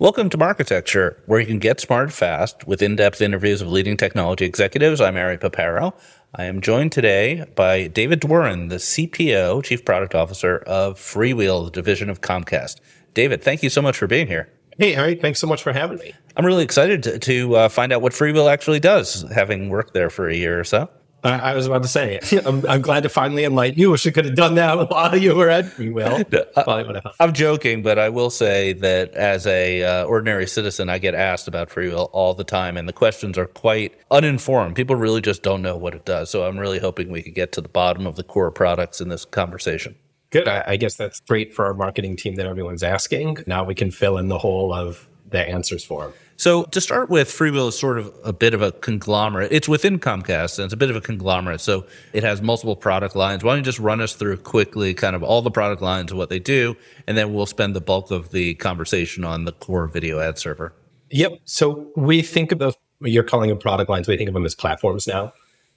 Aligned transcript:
Welcome 0.00 0.30
to 0.30 0.38
Marketecture, 0.38 1.22
where 1.26 1.40
you 1.40 1.46
can 1.46 1.58
get 1.58 1.78
smart 1.78 2.10
fast 2.10 2.66
with 2.66 2.80
in-depth 2.80 3.20
interviews 3.20 3.60
of 3.60 3.68
leading 3.68 3.98
technology 3.98 4.46
executives. 4.46 4.98
I'm 4.98 5.14
Ari 5.14 5.36
Paparo. 5.36 5.92
I 6.34 6.44
am 6.44 6.62
joined 6.62 6.92
today 6.92 7.44
by 7.54 7.88
David 7.88 8.22
Dworin, 8.22 8.70
the 8.70 8.76
CPO, 8.76 9.62
Chief 9.62 9.84
Product 9.84 10.14
Officer 10.14 10.60
of 10.66 10.98
Freewheel, 10.98 11.66
the 11.66 11.70
division 11.70 12.08
of 12.08 12.22
Comcast. 12.22 12.80
David, 13.12 13.42
thank 13.42 13.62
you 13.62 13.68
so 13.68 13.82
much 13.82 13.98
for 13.98 14.06
being 14.06 14.26
here. 14.26 14.48
Hey, 14.78 14.96
Ari, 14.96 15.16
thanks 15.16 15.38
so 15.38 15.46
much 15.46 15.62
for 15.62 15.74
having 15.74 15.98
me. 15.98 16.14
I'm 16.34 16.46
really 16.46 16.64
excited 16.64 17.02
to, 17.02 17.18
to 17.18 17.56
uh, 17.56 17.68
find 17.68 17.92
out 17.92 18.00
what 18.00 18.14
Freewheel 18.14 18.50
actually 18.50 18.80
does, 18.80 19.30
having 19.30 19.68
worked 19.68 19.92
there 19.92 20.08
for 20.08 20.30
a 20.30 20.34
year 20.34 20.58
or 20.58 20.64
so. 20.64 20.88
I, 21.22 21.38
I 21.38 21.54
was 21.54 21.66
about 21.66 21.82
to 21.82 21.88
say, 21.88 22.20
I'm, 22.44 22.64
I'm, 22.66 22.80
glad 22.80 23.02
to 23.02 23.08
finally 23.08 23.44
enlighten 23.44 23.78
you. 23.78 23.90
Wish 23.90 24.06
I 24.06 24.10
could 24.10 24.24
have 24.24 24.34
done 24.34 24.54
that 24.54 24.90
while 24.90 25.16
you 25.16 25.34
were 25.34 25.48
at 25.48 25.66
Freewheel. 25.66 27.12
I'm 27.20 27.32
joking, 27.32 27.82
but 27.82 27.98
I 27.98 28.08
will 28.08 28.30
say 28.30 28.72
that 28.74 29.12
as 29.14 29.46
a 29.46 29.82
uh, 29.82 30.04
ordinary 30.04 30.46
citizen, 30.46 30.88
I 30.88 30.98
get 30.98 31.14
asked 31.14 31.48
about 31.48 31.68
Freewheel 31.68 32.08
all 32.12 32.34
the 32.34 32.44
time, 32.44 32.76
and 32.76 32.88
the 32.88 32.92
questions 32.92 33.36
are 33.38 33.46
quite 33.46 33.94
uninformed. 34.10 34.76
People 34.76 34.96
really 34.96 35.20
just 35.20 35.42
don't 35.42 35.62
know 35.62 35.76
what 35.76 35.94
it 35.94 36.04
does. 36.04 36.30
So 36.30 36.44
I'm 36.44 36.58
really 36.58 36.78
hoping 36.78 37.10
we 37.10 37.22
could 37.22 37.34
get 37.34 37.52
to 37.52 37.60
the 37.60 37.68
bottom 37.68 38.06
of 38.06 38.16
the 38.16 38.24
core 38.24 38.50
products 38.50 39.00
in 39.00 39.08
this 39.08 39.24
conversation. 39.24 39.94
Good. 40.30 40.46
I, 40.46 40.62
I 40.66 40.76
guess 40.76 40.94
that's 40.94 41.20
great 41.20 41.52
for 41.52 41.66
our 41.66 41.74
marketing 41.74 42.16
team 42.16 42.36
that 42.36 42.46
everyone's 42.46 42.84
asking. 42.84 43.38
Now 43.46 43.64
we 43.64 43.74
can 43.74 43.90
fill 43.90 44.16
in 44.16 44.28
the 44.28 44.38
hole 44.38 44.72
of 44.72 45.08
the 45.30 45.48
answers 45.48 45.84
for 45.84 46.04
them. 46.04 46.12
So 46.36 46.64
to 46.64 46.80
start 46.80 47.10
with, 47.10 47.28
Freewheel 47.28 47.68
is 47.68 47.78
sort 47.78 47.98
of 47.98 48.14
a 48.24 48.32
bit 48.32 48.54
of 48.54 48.62
a 48.62 48.72
conglomerate. 48.72 49.52
It's 49.52 49.68
within 49.68 49.98
Comcast 49.98 50.58
and 50.58 50.64
it's 50.64 50.72
a 50.72 50.76
bit 50.76 50.88
of 50.88 50.96
a 50.96 51.00
conglomerate. 51.00 51.60
So 51.60 51.84
it 52.14 52.22
has 52.22 52.40
multiple 52.40 52.76
product 52.76 53.14
lines. 53.14 53.44
Why 53.44 53.52
don't 53.52 53.58
you 53.58 53.64
just 53.64 53.78
run 53.78 54.00
us 54.00 54.14
through 54.14 54.38
quickly 54.38 54.94
kind 54.94 55.14
of 55.14 55.22
all 55.22 55.42
the 55.42 55.50
product 55.50 55.82
lines 55.82 56.10
and 56.10 56.18
what 56.18 56.30
they 56.30 56.38
do, 56.38 56.76
and 57.06 57.16
then 57.16 57.34
we'll 57.34 57.46
spend 57.46 57.76
the 57.76 57.80
bulk 57.80 58.10
of 58.10 58.30
the 58.30 58.54
conversation 58.54 59.24
on 59.24 59.44
the 59.44 59.52
core 59.52 59.86
video 59.86 60.18
ad 60.18 60.38
server. 60.38 60.72
Yep. 61.10 61.40
So 61.44 61.90
we 61.94 62.22
think 62.22 62.52
of 62.52 62.58
those 62.58 62.74
you're 63.02 63.22
calling 63.22 63.48
them 63.48 63.58
product 63.58 63.90
lines, 63.90 64.08
we 64.08 64.16
think 64.16 64.28
of 64.28 64.34
them 64.34 64.44
as 64.44 64.54
platforms 64.54 65.06
now. 65.06 65.32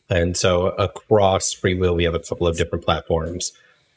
And 0.10 0.36
so 0.36 0.68
across 0.70 1.54
Freewheel, 1.54 1.96
we 1.96 2.04
have 2.04 2.14
a 2.14 2.20
couple 2.20 2.48
of 2.48 2.58
different 2.58 2.84
platforms. 2.84 3.54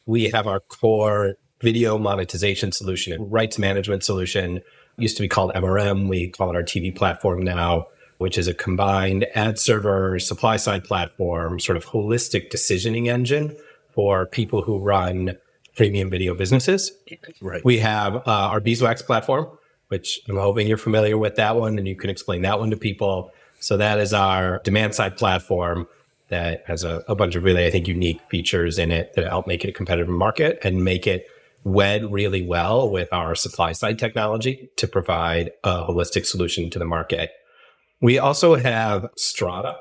We 0.07 0.31
have 0.31 0.47
our 0.47 0.61
core 0.61 1.35
video 1.61 1.99
monetization 1.99 2.71
solution 2.71 3.13
and 3.13 3.33
rights 3.33 3.59
management 3.59 4.05
solution 4.05 4.61
used 4.99 5.17
to 5.17 5.23
be 5.23 5.29
called 5.29 5.53
MRM. 5.55 6.09
We 6.09 6.29
call 6.29 6.51
it 6.51 6.57
our 6.57 6.63
TV 6.63 6.95
platform 6.95 7.43
now, 7.43 7.87
which 8.19 8.39
is 8.39 8.49
a 8.49 8.55
combined 8.55 9.27
ad 9.35 9.59
server, 9.59 10.19
supply 10.19 10.57
side 10.57 10.85
platform, 10.85 11.61
sort 11.61 11.77
of 11.77 11.87
holistic 11.87 12.51
decisioning 12.51 13.09
engine 13.09 13.57
for 13.93 14.27
people 14.27 14.63
who 14.63 14.79
run 14.79 15.37
premium 15.77 16.11
video 16.11 16.35
businesses. 16.35 16.93
Right. 17.41 17.65
We 17.65 17.79
have 17.79 18.17
uh, 18.17 18.23
our 18.27 18.61
beeswax 18.61 19.03
platform, 19.03 19.47
which 19.89 20.21
I'm 20.29 20.37
hoping 20.37 20.67
you're 20.67 20.79
familiar 20.79 21.19
with 21.19 21.37
that 21.37 21.57
one 21.57 21.79
and 21.79 21.87
you 21.87 21.97
can 21.97 22.11
explain 22.11 22.43
that 22.43 22.59
one 22.59 22.71
to 22.71 22.77
people. 22.77 23.33
So 23.61 23.77
that 23.77 23.99
is 23.99 24.13
our 24.13 24.61
demand 24.65 24.95
side 24.95 25.17
platform 25.17 25.87
that 26.29 26.65
has 26.67 26.83
a, 26.83 27.05
a 27.09 27.15
bunch 27.15 27.37
of 27.37 27.45
really, 27.45 27.67
I 27.67 27.71
think, 27.71 27.87
unique 27.87 28.21
features 28.29 28.79
in 28.79 28.91
it 28.91 29.15
that 29.15 29.27
help 29.27 29.47
make 29.47 29.65
it 29.65 29.69
a 29.69 29.73
competitive 29.73 30.09
market 30.09 30.59
and 30.63 30.83
make 30.83 31.07
it 31.07 31.27
wed 31.67 32.13
really 32.13 32.47
well 32.47 32.89
with 32.89 33.13
our 33.13 33.35
supply 33.35 33.73
side 33.73 33.99
technology 33.99 34.71
to 34.77 34.87
provide 34.87 35.51
a 35.65 35.83
holistic 35.83 36.25
solution 36.25 36.71
to 36.71 36.79
the 36.79 36.85
market. 36.85 37.33
We 38.01 38.21
also 38.21 38.55
have 38.55 39.09
Strata, 39.17 39.77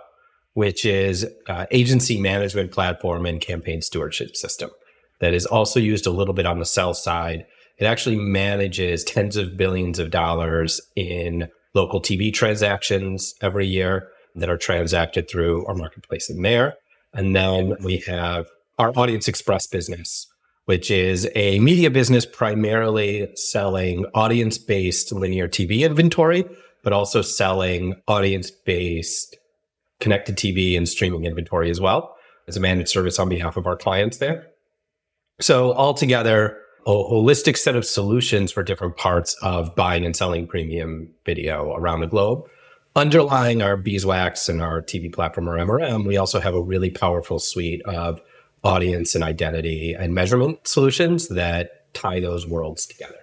which 0.53 0.83
is 0.83 1.27
agency 1.69 2.19
management 2.19 2.71
platform 2.71 3.27
and 3.27 3.39
campaign 3.39 3.83
stewardship 3.83 4.35
system 4.35 4.71
that 5.19 5.35
is 5.35 5.45
also 5.45 5.79
used 5.79 6.07
a 6.07 6.11
little 6.11 6.33
bit 6.33 6.47
on 6.47 6.57
the 6.57 6.65
sell 6.65 6.95
side. 6.95 7.45
It 7.77 7.85
actually 7.85 8.15
manages 8.15 9.03
tens 9.03 9.37
of 9.37 9.55
billions 9.55 9.99
of 9.99 10.09
dollars 10.09 10.81
in 10.95 11.49
local 11.75 12.01
TV 12.01 12.33
transactions 12.33 13.35
every 13.43 13.67
year 13.67 14.07
that 14.33 14.49
are 14.49 14.57
transacted 14.57 15.29
through 15.29 15.67
our 15.67 15.75
marketplace 15.75 16.31
in 16.31 16.41
there. 16.41 16.77
And 17.13 17.35
then 17.35 17.75
we 17.83 17.97
have 18.07 18.47
our 18.79 18.91
Audience 18.97 19.27
Express 19.27 19.67
business, 19.67 20.25
which 20.65 20.91
is 20.91 21.27
a 21.35 21.59
media 21.59 21.89
business 21.89 22.25
primarily 22.25 23.29
selling 23.35 24.05
audience 24.13 24.57
based 24.57 25.11
linear 25.11 25.47
TV 25.47 25.81
inventory, 25.81 26.43
but 26.83 26.93
also 26.93 27.21
selling 27.21 27.95
audience 28.07 28.51
based 28.51 29.37
connected 29.99 30.35
TV 30.35 30.75
and 30.75 30.89
streaming 30.89 31.25
inventory 31.25 31.69
as 31.69 31.79
well 31.79 32.15
as 32.47 32.57
a 32.57 32.59
managed 32.59 32.89
service 32.89 33.17
on 33.17 33.29
behalf 33.29 33.57
of 33.57 33.65
our 33.65 33.77
clients 33.77 34.17
there. 34.17 34.47
So 35.39 35.73
altogether, 35.73 36.59
a 36.85 36.91
holistic 36.91 37.57
set 37.57 37.75
of 37.75 37.85
solutions 37.85 38.51
for 38.51 38.63
different 38.63 38.97
parts 38.97 39.35
of 39.41 39.75
buying 39.75 40.05
and 40.05 40.15
selling 40.15 40.47
premium 40.47 41.09
video 41.25 41.73
around 41.73 42.01
the 42.01 42.07
globe. 42.07 42.47
Underlying 42.95 43.61
our 43.61 43.75
beeswax 43.75 44.47
and 44.47 44.61
our 44.61 44.81
TV 44.81 45.11
platform 45.11 45.49
or 45.49 45.57
MRM, 45.57 46.07
we 46.07 46.15
also 46.15 46.39
have 46.39 46.53
a 46.53 46.61
really 46.61 46.89
powerful 46.89 47.39
suite 47.39 47.81
of 47.83 48.21
audience 48.65 49.15
and 49.15 49.23
identity 49.23 49.93
and 49.93 50.13
measurement 50.13 50.67
solutions 50.67 51.29
that 51.29 51.93
tie 51.93 52.19
those 52.19 52.47
worlds 52.47 52.85
together. 52.85 53.19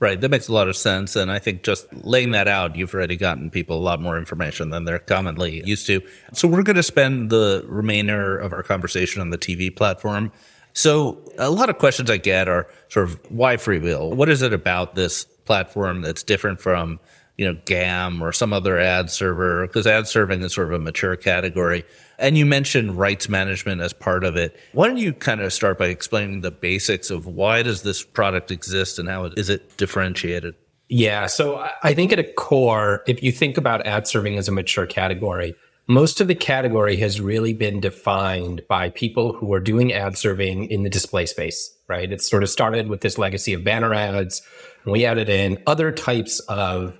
Right. 0.00 0.18
That 0.18 0.30
makes 0.30 0.48
a 0.48 0.52
lot 0.52 0.68
of 0.68 0.76
sense. 0.76 1.14
And 1.14 1.30
I 1.30 1.38
think 1.38 1.62
just 1.62 1.86
laying 1.92 2.30
that 2.30 2.48
out, 2.48 2.74
you've 2.74 2.94
already 2.94 3.16
gotten 3.16 3.50
people 3.50 3.76
a 3.76 3.84
lot 3.84 4.00
more 4.00 4.16
information 4.16 4.70
than 4.70 4.84
they're 4.84 4.98
commonly 4.98 5.62
used 5.66 5.86
to. 5.88 6.00
So 6.32 6.48
we're 6.48 6.62
going 6.62 6.76
to 6.76 6.82
spend 6.82 7.28
the 7.28 7.64
remainder 7.68 8.38
of 8.38 8.54
our 8.54 8.62
conversation 8.62 9.20
on 9.20 9.28
the 9.28 9.36
TV 9.36 9.74
platform. 9.74 10.32
So 10.72 11.18
a 11.38 11.50
lot 11.50 11.68
of 11.68 11.76
questions 11.76 12.10
I 12.10 12.16
get 12.16 12.48
are 12.48 12.66
sort 12.88 13.10
of 13.10 13.20
why 13.30 13.56
Freewheel? 13.56 14.14
What 14.14 14.30
is 14.30 14.40
it 14.40 14.54
about 14.54 14.94
this 14.94 15.24
platform 15.44 16.00
that's 16.00 16.22
different 16.22 16.62
from 16.62 16.98
you 17.40 17.50
know, 17.50 17.58
GAM 17.64 18.20
or 18.20 18.32
some 18.32 18.52
other 18.52 18.78
ad 18.78 19.10
server, 19.10 19.66
because 19.66 19.86
ad 19.86 20.06
serving 20.06 20.42
is 20.42 20.52
sort 20.52 20.66
of 20.66 20.74
a 20.74 20.78
mature 20.78 21.16
category. 21.16 21.86
And 22.18 22.36
you 22.36 22.44
mentioned 22.44 22.98
rights 22.98 23.30
management 23.30 23.80
as 23.80 23.94
part 23.94 24.24
of 24.24 24.36
it. 24.36 24.54
Why 24.72 24.88
don't 24.88 24.98
you 24.98 25.14
kind 25.14 25.40
of 25.40 25.50
start 25.50 25.78
by 25.78 25.86
explaining 25.86 26.42
the 26.42 26.50
basics 26.50 27.08
of 27.08 27.24
why 27.24 27.62
does 27.62 27.80
this 27.80 28.04
product 28.04 28.50
exist 28.50 28.98
and 28.98 29.08
how 29.08 29.24
is 29.24 29.48
it 29.48 29.74
differentiated? 29.78 30.54
Yeah. 30.90 31.28
So 31.28 31.66
I 31.82 31.94
think 31.94 32.12
at 32.12 32.18
a 32.18 32.24
core, 32.24 33.02
if 33.06 33.22
you 33.22 33.32
think 33.32 33.56
about 33.56 33.86
ad 33.86 34.06
serving 34.06 34.36
as 34.36 34.46
a 34.46 34.52
mature 34.52 34.84
category, 34.84 35.54
most 35.86 36.20
of 36.20 36.28
the 36.28 36.34
category 36.34 36.96
has 36.96 37.22
really 37.22 37.54
been 37.54 37.80
defined 37.80 38.60
by 38.68 38.90
people 38.90 39.32
who 39.32 39.50
are 39.54 39.60
doing 39.60 39.94
ad 39.94 40.18
serving 40.18 40.70
in 40.70 40.82
the 40.82 40.90
display 40.90 41.24
space, 41.24 41.74
right? 41.88 42.12
It 42.12 42.20
sort 42.20 42.42
of 42.42 42.50
started 42.50 42.88
with 42.88 43.00
this 43.00 43.16
legacy 43.16 43.54
of 43.54 43.64
banner 43.64 43.94
ads. 43.94 44.42
And 44.84 44.92
we 44.92 45.06
added 45.06 45.30
in 45.30 45.62
other 45.66 45.90
types 45.90 46.40
of 46.40 46.98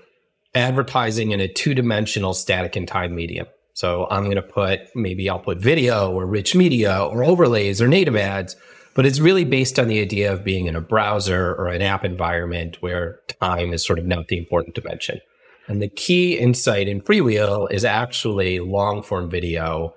advertising 0.53 1.31
in 1.31 1.39
a 1.39 1.47
two 1.47 1.73
dimensional 1.73 2.33
static 2.33 2.75
and 2.75 2.87
time 2.87 3.15
medium. 3.15 3.47
So 3.73 4.07
I'm 4.11 4.25
going 4.25 4.35
to 4.35 4.41
put, 4.41 4.95
maybe 4.95 5.29
I'll 5.29 5.39
put 5.39 5.59
video 5.59 6.11
or 6.11 6.25
rich 6.25 6.55
media 6.55 7.03
or 7.03 7.23
overlays 7.23 7.81
or 7.81 7.87
native 7.87 8.15
ads, 8.15 8.55
but 8.93 9.05
it's 9.05 9.19
really 9.19 9.45
based 9.45 9.79
on 9.79 9.87
the 9.87 10.01
idea 10.01 10.31
of 10.31 10.43
being 10.43 10.67
in 10.67 10.75
a 10.75 10.81
browser 10.81 11.55
or 11.55 11.67
an 11.67 11.81
app 11.81 12.03
environment 12.03 12.77
where 12.81 13.19
time 13.39 13.73
is 13.73 13.85
sort 13.85 13.99
of 13.99 14.05
not 14.05 14.27
the 14.27 14.37
important 14.37 14.75
dimension. 14.75 15.21
And 15.67 15.81
the 15.81 15.87
key 15.87 16.37
insight 16.37 16.87
in 16.87 17.01
Freewheel 17.01 17.71
is 17.71 17.85
actually 17.85 18.59
long 18.59 19.01
form 19.01 19.29
video 19.29 19.95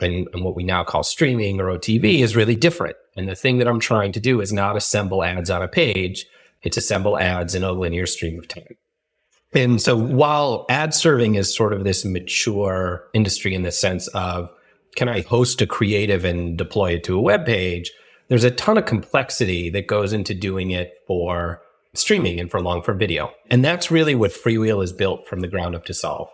and, 0.00 0.28
and, 0.32 0.44
what 0.44 0.56
we 0.56 0.64
now 0.64 0.82
call 0.82 1.04
streaming 1.04 1.60
or 1.60 1.70
OTT 1.70 2.04
is 2.04 2.34
really 2.34 2.56
different. 2.56 2.96
And 3.16 3.28
the 3.28 3.36
thing 3.36 3.58
that 3.58 3.68
I'm 3.68 3.78
trying 3.78 4.10
to 4.12 4.20
do 4.20 4.40
is 4.40 4.52
not 4.52 4.76
assemble 4.76 5.22
ads 5.22 5.50
on 5.50 5.62
a 5.62 5.68
page. 5.68 6.26
It's 6.62 6.76
assemble 6.76 7.16
ads 7.16 7.54
in 7.54 7.62
a 7.62 7.72
linear 7.72 8.06
stream 8.06 8.38
of 8.38 8.48
time. 8.48 8.76
And 9.54 9.80
so 9.80 9.96
while 9.96 10.66
ad 10.68 10.92
serving 10.92 11.36
is 11.36 11.54
sort 11.54 11.72
of 11.72 11.84
this 11.84 12.04
mature 12.04 13.04
industry 13.12 13.54
in 13.54 13.62
the 13.62 13.72
sense 13.72 14.08
of 14.08 14.50
can 14.96 15.08
I 15.08 15.22
host 15.22 15.60
a 15.60 15.66
creative 15.66 16.24
and 16.24 16.56
deploy 16.56 16.92
it 16.92 17.04
to 17.04 17.16
a 17.16 17.20
web 17.20 17.46
page? 17.46 17.92
There's 18.28 18.44
a 18.44 18.50
ton 18.50 18.78
of 18.78 18.86
complexity 18.86 19.70
that 19.70 19.86
goes 19.86 20.12
into 20.12 20.34
doing 20.34 20.70
it 20.70 21.02
for 21.06 21.62
streaming 21.94 22.40
and 22.40 22.50
for 22.50 22.60
long 22.60 22.82
form 22.82 22.98
video. 22.98 23.32
And 23.50 23.64
that's 23.64 23.90
really 23.90 24.14
what 24.14 24.32
Freewheel 24.32 24.82
is 24.82 24.92
built 24.92 25.28
from 25.28 25.40
the 25.40 25.48
ground 25.48 25.74
up 25.74 25.84
to 25.86 25.94
solve. 25.94 26.28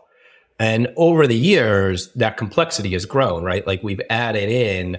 And 0.58 0.88
over 0.96 1.26
the 1.26 1.36
years, 1.36 2.12
that 2.14 2.36
complexity 2.36 2.90
has 2.90 3.06
grown, 3.06 3.42
right? 3.44 3.66
Like 3.66 3.82
we've 3.82 4.00
added 4.10 4.50
in, 4.50 4.98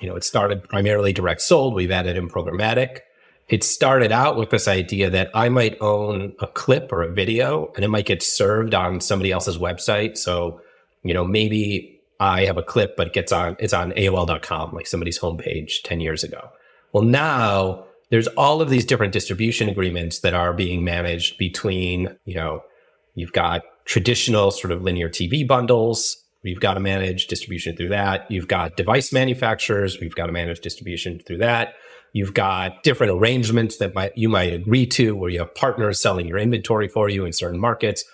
you 0.00 0.08
know, 0.08 0.16
it 0.16 0.24
started 0.24 0.68
primarily 0.68 1.12
direct 1.12 1.42
sold. 1.42 1.74
We've 1.74 1.90
added 1.90 2.16
in 2.16 2.28
programmatic 2.28 3.00
it 3.48 3.64
started 3.64 4.12
out 4.12 4.36
with 4.36 4.50
this 4.50 4.68
idea 4.68 5.10
that 5.10 5.30
I 5.34 5.48
might 5.48 5.76
own 5.80 6.34
a 6.40 6.46
clip 6.46 6.92
or 6.92 7.02
a 7.02 7.12
video 7.12 7.72
and 7.74 7.84
it 7.84 7.88
might 7.88 8.06
get 8.06 8.22
served 8.22 8.74
on 8.74 9.00
somebody 9.00 9.32
else's 9.32 9.58
website. 9.58 10.16
So, 10.16 10.60
you 11.02 11.12
know, 11.12 11.24
maybe 11.24 12.00
I 12.20 12.44
have 12.44 12.56
a 12.56 12.62
clip, 12.62 12.96
but 12.96 13.08
it 13.08 13.12
gets 13.12 13.32
on, 13.32 13.56
it's 13.58 13.74
on 13.74 13.92
AOL.com, 13.92 14.72
like 14.72 14.86
somebody's 14.86 15.18
homepage 15.18 15.82
10 15.82 16.00
years 16.00 16.22
ago. 16.22 16.50
Well, 16.92 17.02
now 17.02 17.84
there's 18.10 18.28
all 18.28 18.62
of 18.62 18.70
these 18.70 18.84
different 18.84 19.12
distribution 19.12 19.68
agreements 19.68 20.20
that 20.20 20.34
are 20.34 20.52
being 20.52 20.84
managed 20.84 21.38
between, 21.38 22.16
you 22.24 22.34
know, 22.34 22.62
you've 23.14 23.32
got 23.32 23.62
traditional 23.84 24.50
sort 24.50 24.70
of 24.70 24.82
linear 24.82 25.08
TV 25.08 25.46
bundles. 25.46 26.16
We've 26.44 26.60
got 26.60 26.74
to 26.74 26.80
manage 26.80 27.26
distribution 27.26 27.76
through 27.76 27.88
that. 27.88 28.30
You've 28.30 28.48
got 28.48 28.76
device 28.76 29.12
manufacturers. 29.12 29.98
We've 30.00 30.14
got 30.14 30.26
to 30.26 30.32
manage 30.32 30.60
distribution 30.60 31.20
through 31.20 31.38
that. 31.38 31.74
You've 32.12 32.34
got 32.34 32.82
different 32.82 33.12
arrangements 33.12 33.78
that 33.78 33.94
might, 33.94 34.16
you 34.16 34.28
might 34.28 34.52
agree 34.52 34.86
to 34.86 35.16
where 35.16 35.30
you 35.30 35.38
have 35.38 35.54
partners 35.54 36.00
selling 36.00 36.26
your 36.26 36.38
inventory 36.38 36.88
for 36.88 37.08
you 37.08 37.24
in 37.24 37.32
certain 37.32 37.58
markets. 37.60 38.04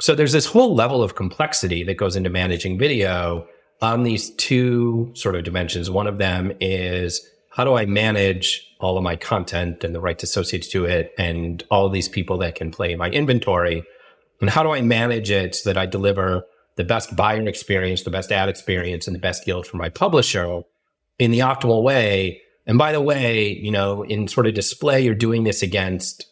So 0.00 0.14
there's 0.14 0.32
this 0.32 0.46
whole 0.46 0.74
level 0.74 1.02
of 1.02 1.14
complexity 1.14 1.82
that 1.84 1.96
goes 1.96 2.16
into 2.16 2.30
managing 2.30 2.78
video 2.78 3.46
on 3.80 4.04
these 4.04 4.30
two 4.36 5.10
sort 5.14 5.34
of 5.34 5.44
dimensions. 5.44 5.90
One 5.90 6.06
of 6.06 6.18
them 6.18 6.52
is 6.60 7.26
how 7.50 7.64
do 7.64 7.74
I 7.74 7.84
manage 7.84 8.66
all 8.80 8.96
of 8.96 9.04
my 9.04 9.16
content 9.16 9.84
and 9.84 9.94
the 9.94 10.00
rights 10.00 10.22
associated 10.22 10.70
to 10.70 10.84
it 10.84 11.12
and 11.18 11.62
all 11.70 11.88
these 11.88 12.08
people 12.08 12.38
that 12.38 12.54
can 12.54 12.70
play 12.70 12.94
my 12.94 13.10
inventory? 13.10 13.84
And 14.40 14.50
how 14.50 14.62
do 14.62 14.70
I 14.70 14.82
manage 14.82 15.30
it 15.30 15.54
so 15.54 15.70
that 15.70 15.78
I 15.78 15.86
deliver 15.86 16.44
the 16.76 16.84
best 16.84 17.14
buyer 17.14 17.46
experience, 17.46 18.02
the 18.02 18.10
best 18.10 18.32
ad 18.32 18.48
experience, 18.48 19.06
and 19.06 19.14
the 19.14 19.20
best 19.20 19.46
yield 19.46 19.66
for 19.66 19.76
my 19.76 19.88
publisher 19.88 20.62
in 21.18 21.30
the 21.30 21.40
optimal 21.40 21.82
way? 21.82 22.41
And 22.66 22.78
by 22.78 22.92
the 22.92 23.00
way, 23.00 23.48
you 23.48 23.70
know, 23.70 24.02
in 24.02 24.28
sort 24.28 24.46
of 24.46 24.54
display, 24.54 25.02
you're 25.02 25.14
doing 25.14 25.44
this 25.44 25.62
against, 25.62 26.26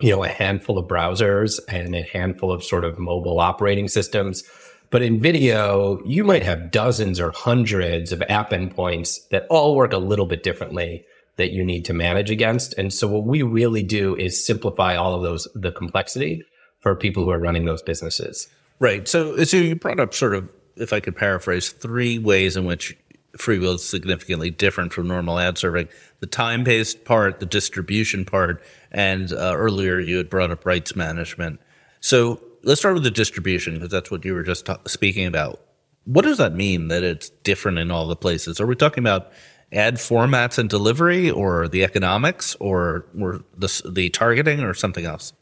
you 0.00 0.10
know, 0.10 0.24
a 0.24 0.28
handful 0.28 0.78
of 0.78 0.88
browsers 0.88 1.60
and 1.68 1.94
a 1.94 2.02
handful 2.02 2.50
of 2.50 2.64
sort 2.64 2.84
of 2.84 2.98
mobile 2.98 3.40
operating 3.40 3.88
systems. 3.88 4.42
But 4.90 5.02
in 5.02 5.20
video, 5.20 6.02
you 6.04 6.24
might 6.24 6.42
have 6.42 6.70
dozens 6.70 7.20
or 7.20 7.30
hundreds 7.30 8.10
of 8.10 8.22
app 8.28 8.50
endpoints 8.50 9.28
that 9.30 9.46
all 9.48 9.76
work 9.76 9.92
a 9.92 9.98
little 9.98 10.26
bit 10.26 10.42
differently 10.42 11.04
that 11.36 11.52
you 11.52 11.64
need 11.64 11.84
to 11.84 11.94
manage 11.94 12.30
against. 12.30 12.74
And 12.74 12.92
so 12.92 13.06
what 13.06 13.24
we 13.24 13.42
really 13.42 13.82
do 13.82 14.16
is 14.16 14.44
simplify 14.44 14.96
all 14.96 15.14
of 15.14 15.22
those, 15.22 15.46
the 15.54 15.72
complexity 15.72 16.42
for 16.80 16.94
people 16.96 17.24
who 17.24 17.30
are 17.30 17.38
running 17.38 17.66
those 17.66 17.82
businesses. 17.82 18.48
Right. 18.78 19.06
So, 19.06 19.44
so 19.44 19.56
you 19.58 19.76
brought 19.76 20.00
up 20.00 20.12
sort 20.12 20.34
of, 20.34 20.50
if 20.76 20.92
I 20.92 21.00
could 21.00 21.16
paraphrase, 21.16 21.70
three 21.70 22.18
ways 22.18 22.56
in 22.56 22.64
which 22.64 22.96
FreeWheel 23.36 23.76
is 23.76 23.88
significantly 23.88 24.50
different 24.50 24.92
from 24.92 25.08
normal 25.08 25.38
ad 25.38 25.58
serving: 25.58 25.88
the 26.20 26.26
time-based 26.26 27.04
part, 27.04 27.40
the 27.40 27.46
distribution 27.46 28.24
part, 28.24 28.62
and 28.90 29.32
uh, 29.32 29.54
earlier 29.56 30.00
you 30.00 30.16
had 30.16 30.28
brought 30.28 30.50
up 30.50 30.66
rights 30.66 30.96
management. 30.96 31.60
So 32.00 32.40
let's 32.62 32.80
start 32.80 32.94
with 32.94 33.04
the 33.04 33.10
distribution 33.10 33.74
because 33.74 33.90
that's 33.90 34.10
what 34.10 34.24
you 34.24 34.34
were 34.34 34.42
just 34.42 34.68
speaking 34.86 35.26
about. 35.26 35.60
What 36.04 36.24
does 36.24 36.38
that 36.38 36.54
mean 36.54 36.88
that 36.88 37.02
it's 37.02 37.28
different 37.44 37.78
in 37.78 37.90
all 37.90 38.08
the 38.08 38.16
places? 38.16 38.60
Are 38.60 38.66
we 38.66 38.74
talking 38.74 39.02
about 39.02 39.30
ad 39.72 39.96
formats 39.96 40.58
and 40.58 40.68
delivery, 40.68 41.30
or 41.30 41.68
the 41.68 41.84
economics, 41.84 42.56
or, 42.58 43.06
or 43.20 43.44
the, 43.56 43.82
the 43.88 44.08
targeting, 44.08 44.60
or 44.60 44.74
something 44.74 45.04
else? 45.04 45.32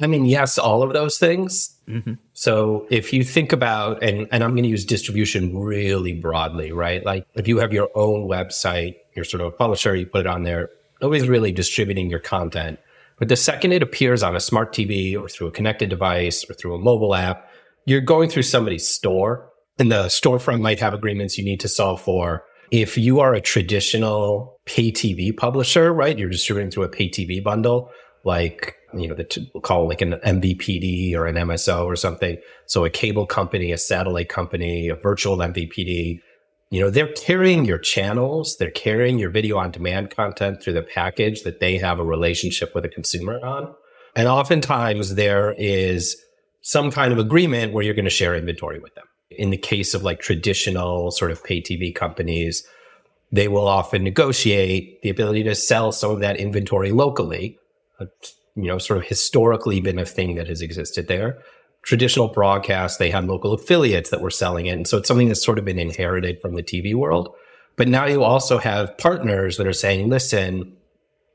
I 0.00 0.06
mean, 0.06 0.24
yes, 0.24 0.58
all 0.58 0.82
of 0.82 0.92
those 0.92 1.18
things. 1.18 1.76
Mm-hmm. 1.88 2.14
So 2.32 2.86
if 2.90 3.12
you 3.12 3.22
think 3.22 3.52
about, 3.52 4.02
and, 4.02 4.26
and 4.32 4.42
I'm 4.42 4.50
going 4.50 4.64
to 4.64 4.68
use 4.68 4.84
distribution 4.84 5.56
really 5.56 6.14
broadly, 6.14 6.72
right? 6.72 7.04
Like 7.04 7.26
if 7.34 7.46
you 7.46 7.58
have 7.58 7.72
your 7.72 7.90
own 7.94 8.28
website, 8.28 8.96
you're 9.14 9.24
sort 9.24 9.40
of 9.42 9.48
a 9.48 9.56
publisher, 9.56 9.94
you 9.94 10.06
put 10.06 10.22
it 10.22 10.26
on 10.26 10.42
there, 10.42 10.70
nobody's 11.00 11.28
really 11.28 11.52
distributing 11.52 12.10
your 12.10 12.18
content. 12.18 12.80
But 13.18 13.28
the 13.28 13.36
second 13.36 13.72
it 13.72 13.82
appears 13.82 14.22
on 14.22 14.34
a 14.34 14.40
smart 14.40 14.72
TV 14.74 15.18
or 15.20 15.28
through 15.28 15.46
a 15.46 15.52
connected 15.52 15.90
device 15.90 16.44
or 16.50 16.54
through 16.54 16.74
a 16.74 16.78
mobile 16.78 17.14
app, 17.14 17.48
you're 17.86 18.00
going 18.00 18.28
through 18.30 18.42
somebody's 18.42 18.88
store 18.88 19.48
and 19.78 19.92
the 19.92 20.04
storefront 20.04 20.60
might 20.60 20.80
have 20.80 20.94
agreements 20.94 21.38
you 21.38 21.44
need 21.44 21.60
to 21.60 21.68
solve 21.68 22.00
for. 22.00 22.44
If 22.70 22.98
you 22.98 23.20
are 23.20 23.34
a 23.34 23.40
traditional 23.40 24.58
pay 24.64 24.90
TV 24.90 25.36
publisher, 25.36 25.92
right? 25.92 26.18
You're 26.18 26.30
distributing 26.30 26.70
through 26.70 26.84
a 26.84 26.88
pay 26.88 27.08
TV 27.08 27.42
bundle, 27.42 27.90
like 28.24 28.74
you 28.98 29.08
know, 29.08 29.14
the 29.14 29.48
we'll 29.52 29.60
call 29.60 29.88
like 29.88 30.00
an 30.00 30.12
MVPD 30.12 31.14
or 31.14 31.26
an 31.26 31.36
MSO 31.36 31.84
or 31.84 31.96
something. 31.96 32.38
So 32.66 32.84
a 32.84 32.90
cable 32.90 33.26
company, 33.26 33.72
a 33.72 33.78
satellite 33.78 34.28
company, 34.28 34.88
a 34.88 34.94
virtual 34.94 35.36
MVPD, 35.38 36.20
you 36.70 36.80
know, 36.80 36.90
they're 36.90 37.12
carrying 37.12 37.64
your 37.64 37.78
channels, 37.78 38.56
they're 38.56 38.70
carrying 38.70 39.18
your 39.18 39.30
video 39.30 39.58
on 39.58 39.70
demand 39.70 40.10
content 40.10 40.62
through 40.62 40.72
the 40.72 40.82
package 40.82 41.42
that 41.42 41.60
they 41.60 41.78
have 41.78 42.00
a 42.00 42.04
relationship 42.04 42.74
with 42.74 42.84
a 42.84 42.88
consumer 42.88 43.38
on. 43.44 43.74
And 44.16 44.28
oftentimes 44.28 45.14
there 45.14 45.54
is 45.58 46.16
some 46.62 46.90
kind 46.90 47.12
of 47.12 47.18
agreement 47.18 47.72
where 47.72 47.84
you're 47.84 47.94
going 47.94 48.04
to 48.04 48.10
share 48.10 48.34
inventory 48.34 48.78
with 48.78 48.94
them. 48.94 49.04
In 49.30 49.50
the 49.50 49.56
case 49.56 49.94
of 49.94 50.02
like 50.02 50.20
traditional 50.20 51.10
sort 51.10 51.30
of 51.30 51.44
pay 51.44 51.60
TV 51.60 51.94
companies, 51.94 52.66
they 53.30 53.48
will 53.48 53.66
often 53.66 54.02
negotiate 54.04 55.02
the 55.02 55.10
ability 55.10 55.42
to 55.44 55.54
sell 55.54 55.92
some 55.92 56.12
of 56.12 56.20
that 56.20 56.36
inventory 56.36 56.92
locally 56.92 57.58
uh, 58.00 58.06
you 58.56 58.64
know, 58.64 58.78
sort 58.78 58.98
of 58.98 59.04
historically 59.06 59.80
been 59.80 59.98
a 59.98 60.04
thing 60.04 60.36
that 60.36 60.48
has 60.48 60.62
existed 60.62 61.08
there. 61.08 61.38
Traditional 61.82 62.28
broadcast, 62.28 62.98
they 62.98 63.10
had 63.10 63.26
local 63.26 63.52
affiliates 63.52 64.10
that 64.10 64.20
were 64.20 64.30
selling 64.30 64.66
it. 64.66 64.72
And 64.76 64.86
so 64.86 64.98
it's 64.98 65.08
something 65.08 65.28
that's 65.28 65.44
sort 65.44 65.58
of 65.58 65.64
been 65.64 65.78
inherited 65.78 66.40
from 66.40 66.54
the 66.54 66.62
TV 66.62 66.94
world. 66.94 67.34
But 67.76 67.88
now 67.88 68.06
you 68.06 68.22
also 68.22 68.58
have 68.58 68.96
partners 68.96 69.56
that 69.56 69.66
are 69.66 69.72
saying, 69.72 70.08
listen, 70.08 70.76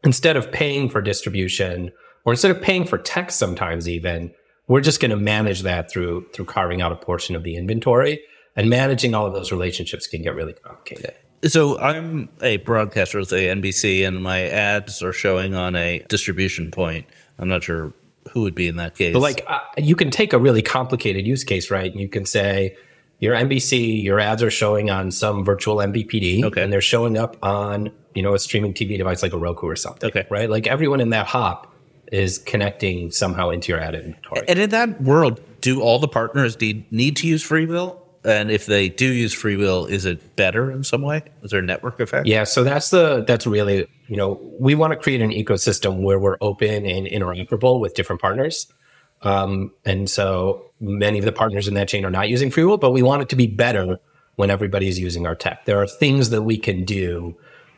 instead 0.03 0.37
of 0.37 0.51
paying 0.51 0.89
for 0.89 1.01
distribution 1.01 1.91
or 2.25 2.33
instead 2.33 2.51
of 2.51 2.61
paying 2.61 2.85
for 2.85 2.97
tech 2.97 3.31
sometimes 3.31 3.87
even, 3.87 4.33
we're 4.67 4.81
just 4.81 5.01
going 5.01 5.11
to 5.11 5.17
manage 5.17 5.63
that 5.63 5.91
through 5.91 6.27
through 6.33 6.45
carving 6.45 6.81
out 6.81 6.91
a 6.91 6.95
portion 6.95 7.35
of 7.35 7.43
the 7.43 7.57
inventory 7.57 8.21
and 8.55 8.69
managing 8.69 9.13
all 9.13 9.25
of 9.25 9.33
those 9.33 9.51
relationships 9.51 10.07
can 10.07 10.21
get 10.21 10.35
really 10.35 10.53
complicated. 10.53 11.15
So 11.45 11.79
I'm 11.79 12.29
a 12.41 12.57
broadcaster 12.57 13.19
with 13.19 13.31
a 13.31 13.47
NBC, 13.47 14.05
and 14.05 14.21
my 14.21 14.43
ads 14.43 15.01
are 15.01 15.13
showing 15.13 15.55
on 15.55 15.75
a 15.75 15.99
distribution 16.09 16.71
point. 16.71 17.05
I'm 17.37 17.47
not 17.47 17.63
sure 17.63 17.93
who 18.31 18.41
would 18.41 18.55
be 18.55 18.67
in 18.67 18.75
that 18.75 18.95
case. 18.95 19.13
But 19.13 19.21
like, 19.21 19.45
uh, 19.47 19.59
you 19.77 19.95
can 19.95 20.11
take 20.11 20.33
a 20.33 20.37
really 20.37 20.61
complicated 20.61 21.25
use 21.25 21.43
case, 21.43 21.71
right? 21.71 21.89
And 21.89 21.99
you 21.99 22.09
can 22.09 22.25
say 22.25 22.75
your 23.19 23.35
NBC, 23.35 24.03
your 24.03 24.19
ads 24.19 24.43
are 24.43 24.51
showing 24.51 24.89
on 24.89 25.11
some 25.11 25.45
virtual 25.45 25.77
MVPD, 25.77 26.43
okay. 26.45 26.63
and 26.63 26.71
they're 26.71 26.81
showing 26.81 27.17
up 27.17 27.37
on 27.43 27.91
you 28.13 28.21
know 28.21 28.33
a 28.33 28.39
streaming 28.39 28.73
TV 28.73 28.97
device 28.97 29.23
like 29.23 29.33
a 29.33 29.37
Roku 29.37 29.67
or 29.67 29.75
something, 29.75 30.09
okay, 30.09 30.25
right? 30.29 30.49
Like 30.49 30.67
everyone 30.67 30.99
in 30.99 31.09
that 31.11 31.27
hop 31.27 31.73
is 32.11 32.39
connecting 32.39 33.11
somehow 33.11 33.49
into 33.49 33.71
your 33.71 33.79
ad 33.79 33.95
inventory. 33.95 34.41
And 34.47 34.59
in 34.59 34.69
that 34.71 35.01
world, 35.01 35.41
do 35.61 35.81
all 35.81 35.99
the 35.99 36.07
partners 36.07 36.59
need, 36.59 36.91
need 36.91 37.15
to 37.17 37.27
use 37.27 37.47
FreeWheel? 37.47 37.98
And 38.23 38.51
if 38.51 38.65
they 38.65 38.89
do 38.89 39.05
use 39.05 39.33
FreeWheel, 39.33 39.89
is 39.89 40.05
it 40.05 40.35
better 40.35 40.71
in 40.71 40.83
some 40.83 41.01
way? 41.01 41.23
Is 41.41 41.51
there 41.51 41.61
a 41.61 41.63
network 41.63 41.99
effect? 41.99 42.27
Yeah, 42.27 42.43
so 42.43 42.63
that's 42.63 42.89
the 42.89 43.23
that's 43.25 43.47
really 43.47 43.87
you 44.07 44.17
know 44.17 44.39
we 44.59 44.75
want 44.75 44.91
to 44.91 44.99
create 44.99 45.21
an 45.21 45.31
ecosystem 45.31 46.01
where 46.01 46.19
we're 46.19 46.37
open 46.41 46.85
and 46.85 47.07
interoperable 47.07 47.79
with 47.79 47.93
different 47.93 48.21
partners. 48.21 48.67
Um, 49.21 49.71
and 49.85 50.09
so 50.09 50.65
many 50.79 51.19
of 51.19 51.25
the 51.25 51.31
partners 51.31 51.67
in 51.67 51.73
that 51.73 51.87
chain 51.87 52.05
are 52.05 52.11
not 52.11 52.29
using 52.29 52.51
FreeWheel, 52.51 52.79
but 52.79 52.91
we 52.91 53.01
want 53.01 53.21
it 53.21 53.29
to 53.29 53.35
be 53.35 53.47
better 53.47 53.99
when 54.35 54.49
everybody's 54.49 54.97
using 54.97 55.25
our 55.25 55.35
tech. 55.35 55.65
There 55.65 55.81
are 55.81 55.87
things 55.87 56.29
that 56.29 56.43
we 56.43 56.57
can 56.57 56.85
do, 56.85 57.37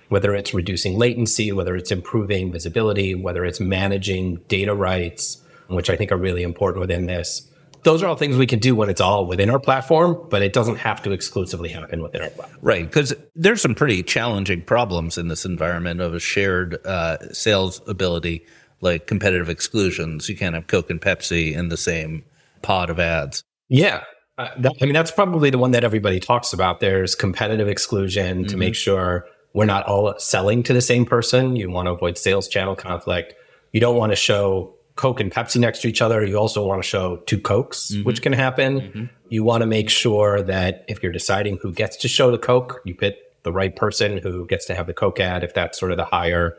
whether 0.09 0.35
it's 0.35 0.53
reducing 0.53 0.97
latency, 0.97 1.51
whether 1.51 1.75
it's 1.75 1.91
improving 1.91 2.51
visibility, 2.51 3.15
whether 3.15 3.43
it's 3.45 3.59
managing 3.59 4.35
data 4.47 4.75
rights, 4.75 5.41
which 5.67 5.89
I 5.89 5.95
think 5.95 6.11
are 6.11 6.17
really 6.17 6.43
important 6.43 6.81
within 6.81 7.07
this 7.07 7.50
those 7.83 8.03
are 8.03 8.07
all 8.07 8.15
things 8.15 8.37
we 8.37 8.47
can 8.47 8.59
do 8.59 8.75
when 8.75 8.89
it's 8.89 9.01
all 9.01 9.25
within 9.25 9.49
our 9.49 9.59
platform, 9.59 10.27
but 10.29 10.41
it 10.41 10.53
doesn't 10.53 10.77
have 10.77 11.01
to 11.03 11.11
exclusively 11.11 11.69
happen 11.69 12.01
within 12.01 12.21
our 12.21 12.29
platform. 12.29 12.59
Right. 12.61 12.85
Because 12.85 13.13
there's 13.35 13.61
some 13.61 13.75
pretty 13.75 14.03
challenging 14.03 14.61
problems 14.61 15.17
in 15.17 15.27
this 15.27 15.45
environment 15.45 15.99
of 16.01 16.13
a 16.13 16.19
shared 16.19 16.77
uh, 16.85 17.17
sales 17.31 17.81
ability, 17.87 18.45
like 18.81 19.07
competitive 19.07 19.49
exclusions. 19.49 20.29
You 20.29 20.35
can't 20.35 20.55
have 20.55 20.67
Coke 20.67 20.89
and 20.89 21.01
Pepsi 21.01 21.53
in 21.53 21.69
the 21.69 21.77
same 21.77 22.23
pod 22.61 22.89
of 22.89 22.99
ads. 22.99 23.43
Yeah. 23.69 24.03
Uh, 24.37 24.49
that, 24.57 24.73
I 24.81 24.85
mean, 24.85 24.93
that's 24.93 25.11
probably 25.11 25.49
the 25.49 25.57
one 25.57 25.71
that 25.71 25.83
everybody 25.83 26.19
talks 26.19 26.53
about. 26.53 26.79
There's 26.79 27.15
competitive 27.15 27.67
exclusion 27.67 28.39
mm-hmm. 28.39 28.47
to 28.47 28.57
make 28.57 28.75
sure 28.75 29.25
we're 29.53 29.65
not 29.65 29.85
all 29.85 30.13
selling 30.17 30.63
to 30.63 30.73
the 30.73 30.81
same 30.81 31.05
person. 31.05 31.55
You 31.55 31.69
want 31.69 31.87
to 31.87 31.91
avoid 31.91 32.17
sales 32.17 32.47
channel 32.47 32.75
conflict. 32.75 33.33
You 33.71 33.79
don't 33.81 33.97
want 33.97 34.11
to 34.11 34.15
show 34.15 34.75
Coke 35.01 35.19
and 35.19 35.31
Pepsi 35.31 35.59
next 35.59 35.81
to 35.81 35.87
each 35.87 35.99
other. 35.99 36.23
You 36.23 36.37
also 36.37 36.63
want 36.63 36.83
to 36.83 36.87
show 36.87 37.17
two 37.25 37.39
Cokes, 37.39 37.89
mm-hmm. 37.91 38.03
which 38.03 38.21
can 38.21 38.33
happen. 38.33 38.81
Mm-hmm. 38.81 39.05
You 39.29 39.43
want 39.43 39.61
to 39.61 39.65
make 39.65 39.89
sure 39.89 40.43
that 40.43 40.85
if 40.87 41.01
you're 41.01 41.11
deciding 41.11 41.57
who 41.57 41.73
gets 41.73 41.97
to 41.97 42.07
show 42.07 42.29
the 42.29 42.37
Coke, 42.37 42.81
you 42.85 42.93
pick 42.93 43.15
the 43.41 43.51
right 43.51 43.75
person 43.75 44.19
who 44.19 44.45
gets 44.45 44.67
to 44.67 44.75
have 44.75 44.85
the 44.85 44.93
Coke 44.93 45.19
ad, 45.19 45.43
if 45.43 45.55
that's 45.55 45.79
sort 45.79 45.91
of 45.91 45.97
the 45.97 46.05
higher 46.05 46.55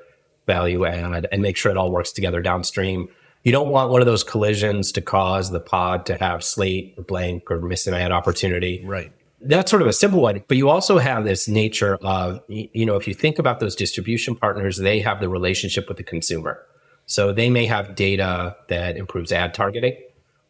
value 0.49 0.85
ad, 0.85 1.29
and 1.31 1.41
make 1.41 1.57
sure 1.57 1.71
it 1.71 1.79
all 1.79 1.93
works 1.93 2.11
together 2.11 2.43
downstream. 2.43 3.07
You 3.45 3.53
don't 3.53 3.69
want 3.69 3.93
one 3.93 4.01
of 4.01 4.07
those 4.07 4.25
collisions 4.25 4.91
to 4.93 5.01
cause 5.01 5.53
the 5.53 5.61
pod 5.61 6.05
to 6.07 6.17
have 6.17 6.43
slate 6.43 6.95
or 6.99 7.05
blank 7.05 7.49
or 7.49 7.61
miss 7.61 7.87
an 7.87 7.95
ad 7.95 8.11
opportunity. 8.11 8.83
Right. 8.85 9.13
That's 9.41 9.71
sort 9.71 9.83
of 9.83 9.89
a 9.89 9.93
simple 9.93 10.21
one. 10.21 10.43
But 10.49 10.57
you 10.57 10.69
also 10.69 10.99
have 10.99 11.23
this 11.23 11.47
nature 11.47 11.97
of, 12.03 12.41
you 12.49 12.87
know, 12.87 12.97
if 12.97 13.07
you 13.07 13.15
think 13.15 13.39
about 13.39 13.61
those 13.61 13.77
distribution 13.77 14.35
partners, 14.35 14.79
they 14.79 14.99
have 14.99 15.21
the 15.21 15.29
relationship 15.29 15.87
with 15.87 15.97
the 15.97 16.03
consumer. 16.03 16.67
So 17.07 17.33
they 17.33 17.51
may 17.51 17.67
have 17.67 17.95
data 17.95 18.57
that 18.69 18.97
improves 18.97 19.33
ad 19.33 19.55
targeting, 19.55 19.97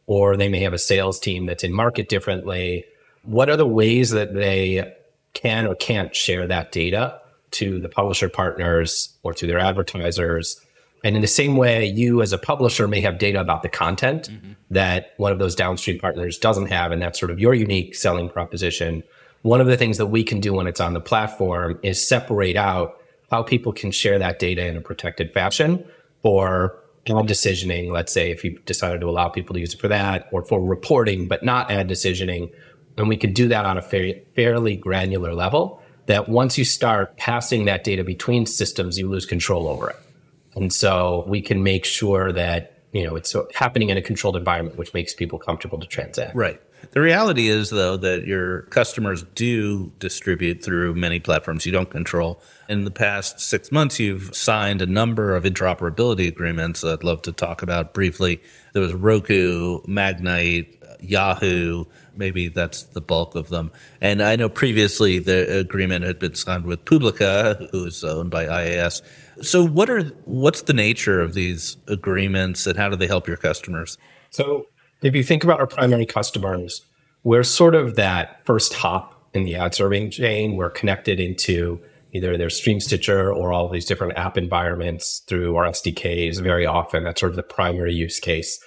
or 0.07 0.37
they 0.37 0.49
may 0.49 0.61
have 0.61 0.73
a 0.73 0.79
sales 0.79 1.19
team 1.19 1.47
that's 1.47 1.65
in 1.65 1.73
market 1.73 2.09
differently. 2.09 2.85
What 3.25 3.49
are 3.49 3.57
the 3.57 3.67
ways 3.67 4.11
that 4.11 4.35
they 4.35 4.93
can 5.35 5.67
or 5.67 5.75
can't 5.75 6.15
share 6.15 6.47
that 6.47 6.73
data 6.73 7.21
to 7.53 7.81
the 7.81 7.89
publisher 7.89 8.29
partners 8.29 9.17
or 9.23 9.33
to 9.35 9.47
their 9.47 9.59
advertisers? 9.59 10.61
And 11.05 11.17
in 11.17 11.23
the 11.23 11.29
same 11.29 11.57
way, 11.57 11.87
you 11.87 12.23
as 12.23 12.33
a 12.33 12.39
publisher 12.39 12.87
may 12.87 13.01
have 13.01 13.19
data 13.19 13.41
about 13.41 13.63
the 13.63 13.69
content 13.69 14.29
mm-hmm. 14.29 14.53
that 14.71 15.15
one 15.17 15.33
of 15.33 15.39
those 15.39 15.55
downstream 15.55 15.99
partners 15.99 16.39
doesn't 16.39 16.67
have. 16.67 16.93
And 16.93 17.03
that's 17.03 17.19
sort 17.19 17.31
of 17.31 17.41
your 17.41 17.55
unique 17.55 17.95
selling 17.95 18.29
proposition. 18.29 19.03
One 19.43 19.61
of 19.61 19.67
the 19.67 19.77
things 19.77 19.99
that 19.99 20.07
we 20.07 20.23
can 20.23 20.39
do 20.39 20.53
when 20.53 20.69
it's 20.69 20.81
on 20.81 20.93
the 20.93 21.01
platform 21.01 21.79
is 21.83 22.07
separate 22.07 22.57
out 22.57 22.99
how 23.31 23.43
people 23.43 23.73
can 23.73 23.91
share 23.91 24.19
that 24.19 24.39
data 24.39 24.65
in 24.67 24.77
a 24.77 24.81
protected 24.81 25.33
fashion 25.33 25.85
for 26.23 26.79
ad 27.09 27.27
decisioning. 27.27 27.91
Let's 27.91 28.13
say 28.13 28.31
if 28.31 28.45
you 28.45 28.59
decided 28.65 29.01
to 29.01 29.09
allow 29.09 29.29
people 29.29 29.55
to 29.55 29.61
use 29.61 29.75
it 29.75 29.81
for 29.81 29.89
that 29.89 30.29
or 30.33 30.45
for 30.45 30.61
reporting, 30.63 31.27
but 31.29 31.43
not 31.43 31.71
ad 31.71 31.89
decisioning. 31.89 32.53
And 32.97 33.09
we 33.09 33.17
could 33.17 33.35
do 33.35 33.49
that 33.49 33.65
on 33.65 33.77
a 33.79 33.83
fairly 33.83 34.77
granular 34.77 35.35
level 35.35 35.83
that 36.07 36.29
once 36.29 36.59
you 36.59 36.65
start 36.65 37.17
passing 37.17 37.65
that 37.65 37.85
data 37.85 38.05
between 38.05 38.47
systems, 38.47 38.99
you 38.99 39.09
lose 39.09 39.27
control 39.27 39.67
over 39.67 39.91
it. 39.91 39.97
And 40.55 40.73
so 40.73 41.25
we 41.27 41.41
can 41.41 41.63
make 41.63 41.85
sure 41.85 42.33
that, 42.33 42.79
you 42.93 43.05
know, 43.05 43.17
it's 43.17 43.35
happening 43.55 43.89
in 43.89 43.97
a 43.97 44.03
controlled 44.03 44.37
environment, 44.37 44.77
which 44.77 44.93
makes 44.93 45.15
people 45.15 45.39
comfortable 45.39 45.81
to 45.81 45.87
transact. 45.87 46.37
Right. 46.37 46.61
The 46.91 47.01
reality 47.01 47.49
is, 47.49 47.71
though, 47.71 47.97
that 47.97 48.27
your 48.27 48.63
customers 48.63 49.23
do 49.35 49.93
distribute 49.99 50.63
through 50.63 50.95
many 50.95 51.21
platforms 51.21 51.65
you 51.65 51.73
don't 51.73 51.91
control. 51.91 52.43
In 52.69 52.85
the 52.85 52.91
past 52.91 53.41
six 53.41 53.73
months, 53.73 53.99
you've 53.99 54.35
signed 54.35 54.83
a 54.83 54.87
number 54.87 55.35
of 55.35 55.45
interoperability 55.45 56.29
agreements 56.29 56.85
I'd 56.85 57.05
love 57.05 57.23
to 57.23 57.33
talk 57.33 57.63
about 57.63 57.95
briefly. 57.95 58.43
There 58.73 58.83
was 58.83 58.93
Roku, 58.93 59.81
Magnite, 59.83 60.77
Yahoo, 61.03 61.85
maybe 62.17 62.49
that's 62.49 62.83
the 62.85 63.01
bulk 63.01 63.35
of 63.35 63.49
them. 63.49 63.73
And 64.01 64.23
I 64.23 64.37
know 64.37 64.49
previously 64.49 65.19
the 65.19 65.59
agreement 65.59 66.05
had 66.05 66.19
been 66.19 66.35
signed 66.35 66.65
with 66.65 66.85
Publica, 66.85 67.69
who 67.73 67.87
is 67.87 68.03
owned 68.05 68.31
by 68.31 68.47
IAS. 68.47 69.03
So 69.43 69.67
what 69.67 69.91
are 69.91 70.05
what's 70.25 70.63
the 70.63 70.73
nature 70.73 71.21
of 71.21 71.35
these 71.35 71.77
agreements 71.89 72.67
and 72.67 72.77
how 72.79 72.89
do 72.89 72.97
they 72.97 73.07
help 73.07 73.27
your 73.27 73.37
customers? 73.37 73.99
So 74.31 74.67
if 75.03 75.17
you 75.17 75.23
think 75.23 75.43
about 75.45 75.61
our 75.61 75.67
primary 75.67 76.07
customers, 76.07 76.83
we're 77.25 77.43
sort 77.43 77.75
of 77.75 77.97
that 77.97 78.45
first 78.47 78.73
hop 78.73 79.29
in 79.35 79.45
the 79.45 79.57
ad 79.57 79.75
serving 79.75 80.11
chain. 80.11 80.57
We're 80.57 80.71
connected 80.71 81.19
into 81.19 81.81
either 82.13 82.37
their 82.37 82.51
Stream 82.51 82.79
Stitcher 82.79 83.33
or 83.33 83.53
all 83.53 83.69
these 83.69 83.87
different 83.87 84.17
app 84.17 84.37
environments 84.37 85.23
through 85.27 85.57
our 85.57 85.67
SDKs 85.67 86.41
very 86.41 86.67
often. 86.67 87.05
That's 87.05 87.21
sort 87.21 87.31
of 87.31 87.37
the 87.37 87.43
primary 87.43 87.95
use 87.95 88.21
case. 88.21 88.59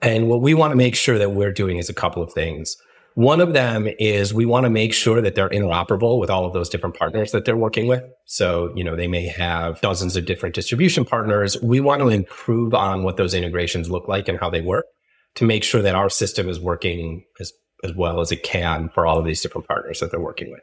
And 0.00 0.28
what 0.28 0.40
we 0.40 0.54
want 0.54 0.72
to 0.72 0.76
make 0.76 0.94
sure 0.94 1.18
that 1.18 1.32
we're 1.32 1.52
doing 1.52 1.78
is 1.78 1.88
a 1.88 1.94
couple 1.94 2.22
of 2.22 2.32
things. 2.32 2.76
One 3.14 3.40
of 3.40 3.52
them 3.52 3.88
is 3.98 4.32
we 4.32 4.46
want 4.46 4.64
to 4.64 4.70
make 4.70 4.94
sure 4.94 5.20
that 5.20 5.34
they're 5.34 5.50
interoperable 5.50 6.18
with 6.18 6.30
all 6.30 6.46
of 6.46 6.54
those 6.54 6.70
different 6.70 6.96
partners 6.96 7.32
that 7.32 7.44
they're 7.44 7.56
working 7.56 7.86
with. 7.86 8.02
So, 8.24 8.72
you 8.74 8.82
know, 8.82 8.96
they 8.96 9.08
may 9.08 9.26
have 9.26 9.80
dozens 9.82 10.16
of 10.16 10.24
different 10.24 10.54
distribution 10.54 11.04
partners. 11.04 11.60
We 11.60 11.80
want 11.80 12.00
to 12.00 12.08
improve 12.08 12.72
on 12.72 13.02
what 13.02 13.18
those 13.18 13.34
integrations 13.34 13.90
look 13.90 14.08
like 14.08 14.28
and 14.28 14.38
how 14.40 14.48
they 14.48 14.62
work 14.62 14.86
to 15.34 15.44
make 15.44 15.64
sure 15.64 15.82
that 15.82 15.94
our 15.94 16.10
system 16.10 16.48
is 16.48 16.60
working 16.60 17.24
as, 17.40 17.52
as 17.84 17.94
well 17.94 18.20
as 18.20 18.32
it 18.32 18.42
can 18.42 18.88
for 18.90 19.06
all 19.06 19.18
of 19.18 19.24
these 19.24 19.40
different 19.40 19.66
partners 19.66 20.00
that 20.00 20.10
they're 20.10 20.20
working 20.20 20.50
with. 20.50 20.60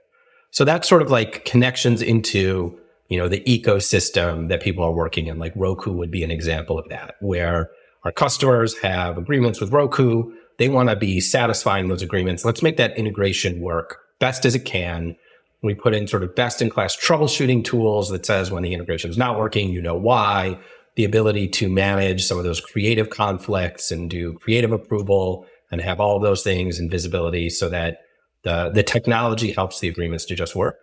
So 0.52 0.66
that's 0.66 0.88
sort 0.88 1.02
of 1.02 1.12
like 1.12 1.46
connections 1.46 2.02
into, 2.02 2.80
you 3.08 3.18
know, 3.18 3.28
the 3.28 3.42
ecosystem 3.42 4.50
that 4.50 4.62
people 4.62 4.84
are 4.84 4.92
working 4.92 5.28
in. 5.28 5.40
Like 5.40 5.54
Roku 5.56 5.92
would 5.92 6.12
be 6.12 6.24
an 6.24 6.32
example 6.32 6.78
of 6.78 6.90
that, 6.90 7.16
where 7.20 7.70
our 8.04 8.12
customers 8.12 8.78
have 8.80 9.18
agreements 9.18 9.60
with 9.60 9.72
Roku. 9.72 10.32
They 10.58 10.70
want 10.70 10.90
to 10.90 10.96
be 10.96 11.20
satisfying 11.20 11.88
those 11.88 12.02
agreements. 12.02 12.46
Let's 12.46 12.64
make 12.64 12.78
that 12.78 12.98
integration 12.98 13.62
work 13.62 14.00
best 14.20 14.46
as 14.46 14.56
it 14.56 14.66
can. 14.66 15.16
We 15.62 15.74
put 15.74 15.94
in 15.94 16.08
sort 16.08 16.24
of 16.24 16.36
best 16.36 16.62
in 16.62 16.70
class 16.70 16.96
troubleshooting 16.96 17.64
tools 17.64 18.10
that 18.10 18.26
says 18.26 18.50
when 18.50 18.64
the 18.64 18.74
integration 18.74 19.10
is 19.10 19.18
not 19.18 19.38
working, 19.38 19.70
you 19.70 19.82
know 19.82 19.96
why 19.96 20.58
the 21.00 21.06
ability 21.06 21.48
to 21.48 21.70
manage 21.70 22.25
some 22.25 22.38
of 22.38 22.44
those 22.44 22.60
creative 22.60 23.10
conflicts 23.10 23.89
and 23.89 24.10
do 24.10 24.34
creative 24.34 24.74
approval 24.74 25.46
and 25.72 25.79
have 25.79 26.01
all 26.01 26.20
those 26.20 26.44
things 26.44 26.77
and 26.77 26.91
visibility 26.91 27.50
so 27.50 27.70
that 27.70 28.00
the, 28.44 28.70
the 28.74 28.84
technology 28.84 29.53
helps 29.53 29.79
the 29.79 29.88
agreements 29.88 30.25
to 30.25 30.36
just 30.36 30.58
work. 30.58 30.75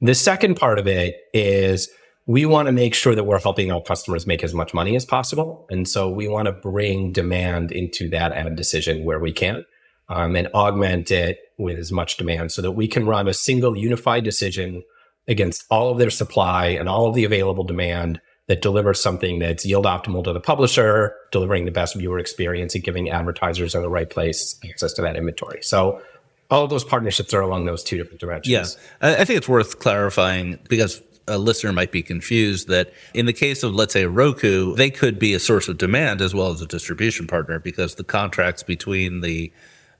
The 0.00 0.16
second 0.16 0.56
part 0.56 0.80
of 0.80 0.88
it 0.88 1.14
is 1.32 1.88
we 2.26 2.44
want 2.44 2.66
to 2.66 2.72
make 2.72 2.92
sure 2.92 3.14
that 3.14 3.22
we're 3.22 3.38
helping 3.38 3.70
our 3.70 3.80
customers 3.80 4.26
make 4.26 4.42
as 4.42 4.52
much 4.52 4.74
money 4.74 4.96
as 4.96 5.04
possible. 5.04 5.64
And 5.70 5.86
so 5.86 6.10
we 6.10 6.26
want 6.26 6.46
to 6.46 6.52
bring 6.52 7.12
demand 7.12 7.70
into 7.70 8.08
that 8.08 8.32
ad 8.32 8.56
decision 8.56 9.04
where 9.04 9.20
we 9.20 9.30
can 9.30 9.64
um, 10.08 10.34
and 10.34 10.48
augment 10.54 11.12
it 11.12 11.38
with 11.56 11.78
as 11.78 11.92
much 11.92 12.16
demand 12.16 12.50
so 12.50 12.62
that 12.62 12.72
we 12.72 12.88
can 12.88 13.06
run 13.06 13.28
a 13.28 13.32
single 13.32 13.78
unified 13.78 14.24
decision 14.24 14.82
against 15.28 15.64
all 15.70 15.92
of 15.92 15.98
their 15.98 16.10
supply 16.10 16.66
and 16.66 16.88
all 16.88 17.06
of 17.06 17.14
the 17.14 17.22
available 17.22 17.62
demand 17.62 18.20
that 18.52 18.60
delivers 18.60 19.00
something 19.00 19.38
that's 19.38 19.64
yield 19.64 19.86
optimal 19.86 20.22
to 20.22 20.30
the 20.30 20.38
publisher, 20.38 21.16
delivering 21.30 21.64
the 21.64 21.70
best 21.70 21.96
viewer 21.96 22.18
experience 22.18 22.74
and 22.74 22.84
giving 22.84 23.08
advertisers 23.08 23.74
in 23.74 23.80
the 23.80 23.88
right 23.88 24.10
place 24.10 24.60
access 24.68 24.92
to 24.92 25.00
that 25.00 25.16
inventory. 25.16 25.62
So 25.62 26.02
all 26.50 26.62
of 26.62 26.68
those 26.68 26.84
partnerships 26.84 27.32
are 27.32 27.40
along 27.40 27.64
those 27.64 27.82
two 27.82 27.96
different 27.96 28.20
dimensions. 28.20 28.76
Yeah. 29.00 29.16
I 29.20 29.24
think 29.24 29.38
it's 29.38 29.48
worth 29.48 29.78
clarifying 29.78 30.58
because 30.68 31.00
a 31.26 31.38
listener 31.38 31.72
might 31.72 31.92
be 31.92 32.02
confused 32.02 32.68
that 32.68 32.92
in 33.14 33.24
the 33.24 33.32
case 33.32 33.62
of, 33.62 33.74
let's 33.74 33.94
say, 33.94 34.04
Roku, 34.04 34.74
they 34.74 34.90
could 34.90 35.18
be 35.18 35.32
a 35.32 35.40
source 35.40 35.66
of 35.66 35.78
demand 35.78 36.20
as 36.20 36.34
well 36.34 36.48
as 36.50 36.60
a 36.60 36.66
distribution 36.66 37.26
partner 37.26 37.58
because 37.58 37.94
the 37.94 38.04
contracts 38.04 38.62
between 38.62 39.22
the 39.22 39.50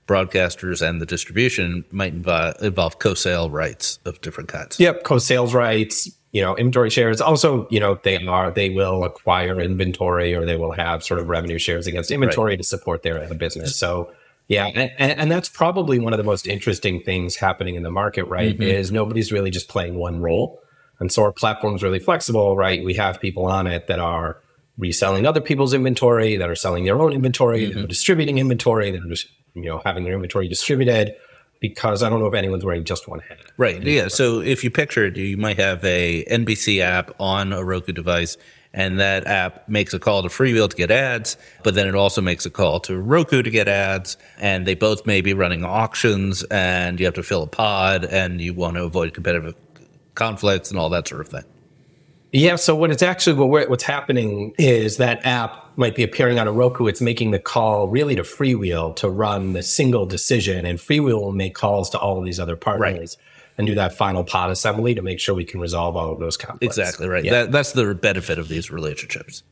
broadcasters 0.07 0.87
and 0.87 1.01
the 1.01 1.07
distribution 1.07 1.85
might 1.89 2.13
involve, 2.13 2.61
involve 2.61 2.99
co-sale 2.99 3.49
rights 3.49 3.97
of 4.05 4.21
different 4.21 4.49
kinds. 4.49 4.79
Yep, 4.79 5.05
co-sales 5.05 5.55
rights, 5.55 6.07
you 6.33 6.41
know, 6.41 6.57
inventory 6.57 6.89
shares. 6.89 7.21
Also, 7.21 7.67
you 7.69 7.79
know, 7.79 7.99
they 8.03 8.17
are 8.25 8.51
they 8.51 8.69
will 8.69 9.05
acquire 9.05 9.61
inventory 9.61 10.35
or 10.35 10.45
they 10.45 10.57
will 10.57 10.73
have 10.73 11.03
sort 11.03 11.19
of 11.19 11.29
revenue 11.29 11.59
shares 11.59 11.87
against 11.87 12.11
inventory 12.11 12.53
right. 12.53 12.57
to 12.57 12.63
support 12.63 13.03
their 13.03 13.33
business. 13.35 13.77
So 13.77 14.11
yeah, 14.49 14.65
and, 14.65 14.91
and, 15.19 15.31
that's 15.31 15.47
probably 15.47 15.99
one 15.99 16.11
of 16.11 16.17
the 16.17 16.23
most 16.23 16.47
interesting 16.47 17.01
things 17.01 17.37
happening 17.37 17.75
in 17.75 17.83
the 17.83 17.91
market, 17.91 18.25
right? 18.25 18.53
Mm-hmm. 18.53 18.63
Is 18.63 18.91
nobody's 18.91 19.31
really 19.31 19.51
just 19.51 19.69
playing 19.69 19.95
one 19.95 20.19
role. 20.19 20.59
And 20.99 21.11
so 21.11 21.23
our 21.23 21.31
platform's 21.31 21.81
really 21.81 21.99
flexible, 21.99 22.57
right? 22.57 22.83
We 22.83 22.93
have 22.95 23.21
people 23.21 23.45
on 23.45 23.67
it 23.67 23.87
that 23.87 23.99
are 23.99 24.41
reselling 24.77 25.25
other 25.25 25.39
people's 25.39 25.73
inventory, 25.73 26.35
that 26.35 26.49
are 26.49 26.55
selling 26.55 26.83
their 26.83 26.99
own 26.99 27.13
inventory, 27.13 27.61
mm-hmm. 27.61 27.77
that 27.77 27.83
are 27.85 27.87
distributing 27.87 28.37
inventory, 28.37 28.91
that 28.91 29.01
are 29.01 29.09
just, 29.09 29.27
you 29.53 29.63
know, 29.63 29.81
having 29.85 30.03
their 30.03 30.13
inventory 30.13 30.49
distributed 30.49 31.15
because 31.63 32.03
I 32.03 32.09
don't 32.09 32.19
know 32.19 32.27
if 32.27 32.33
anyone's 32.33 32.65
wearing 32.65 32.83
just 32.83 33.07
one 33.07 33.19
hat. 33.19 33.39
Right. 33.55 33.81
Yeah. 33.81 34.09
So 34.09 34.41
if 34.41 34.65
you 34.65 34.69
picture 34.69 35.05
it, 35.05 35.15
you 35.15 35.37
might 35.37 35.57
have 35.57 35.81
a 35.85 36.25
NBC 36.25 36.81
app 36.81 37.11
on 37.21 37.53
a 37.53 37.63
Roku 37.63 37.93
device, 37.93 38.35
and 38.73 38.99
that 38.99 39.25
app 39.27 39.69
makes 39.69 39.93
a 39.93 39.99
call 39.99 40.23
to 40.23 40.27
Freewheel 40.27 40.69
to 40.69 40.75
get 40.75 40.91
ads, 40.91 41.37
but 41.63 41.73
then 41.73 41.87
it 41.87 41.95
also 41.95 42.19
makes 42.19 42.45
a 42.45 42.49
call 42.49 42.81
to 42.81 42.97
Roku 42.99 43.41
to 43.41 43.49
get 43.49 43.69
ads, 43.69 44.17
and 44.39 44.65
they 44.65 44.75
both 44.75 45.05
may 45.05 45.21
be 45.21 45.33
running 45.33 45.63
auctions, 45.63 46.43
and 46.51 46.99
you 46.99 47.05
have 47.05 47.15
to 47.15 47.23
fill 47.23 47.43
a 47.43 47.47
pod, 47.47 48.03
and 48.03 48.41
you 48.41 48.53
want 48.53 48.75
to 48.75 48.83
avoid 48.83 49.13
competitive 49.13 49.55
conflicts 50.15 50.69
and 50.69 50.77
all 50.77 50.89
that 50.89 51.07
sort 51.07 51.21
of 51.21 51.29
thing. 51.29 51.43
Yeah. 52.33 52.55
So 52.57 52.75
what 52.75 52.91
it's 52.91 53.03
actually 53.03 53.35
what 53.35 53.69
what's 53.69 53.83
happening 53.83 54.53
is 54.57 54.97
that 54.97 55.25
app 55.25 55.77
might 55.77 55.95
be 55.95 56.03
appearing 56.03 56.39
on 56.39 56.47
a 56.47 56.51
Roku. 56.51 56.87
It's 56.87 57.01
making 57.01 57.31
the 57.31 57.39
call 57.39 57.87
really 57.87 58.15
to 58.15 58.23
Freewheel 58.23 58.95
to 58.97 59.09
run 59.09 59.53
the 59.53 59.63
single 59.63 60.05
decision, 60.05 60.65
and 60.65 60.77
Freewheel 60.79 61.21
will 61.21 61.31
make 61.31 61.55
calls 61.55 61.89
to 61.91 61.99
all 61.99 62.19
of 62.19 62.25
these 62.25 62.39
other 62.39 62.55
partners. 62.55 63.17
Right. 63.17 63.29
And 63.55 63.67
do 63.67 63.75
that 63.75 63.93
final 63.93 64.23
pod 64.23 64.49
assembly 64.49 64.95
to 64.95 65.03
make 65.03 65.19
sure 65.19 65.35
we 65.35 65.45
can 65.45 65.59
resolve 65.59 65.95
all 65.95 66.11
of 66.11 66.19
those 66.19 66.37
conflicts. 66.37 66.75
Exactly 66.75 67.07
right. 67.07 67.23
Yeah. 67.23 67.31
That, 67.31 67.51
that's 67.51 67.73
the 67.73 67.93
benefit 67.93 68.39
of 68.39 68.47
these 68.47 68.71
relationships. 68.71 69.43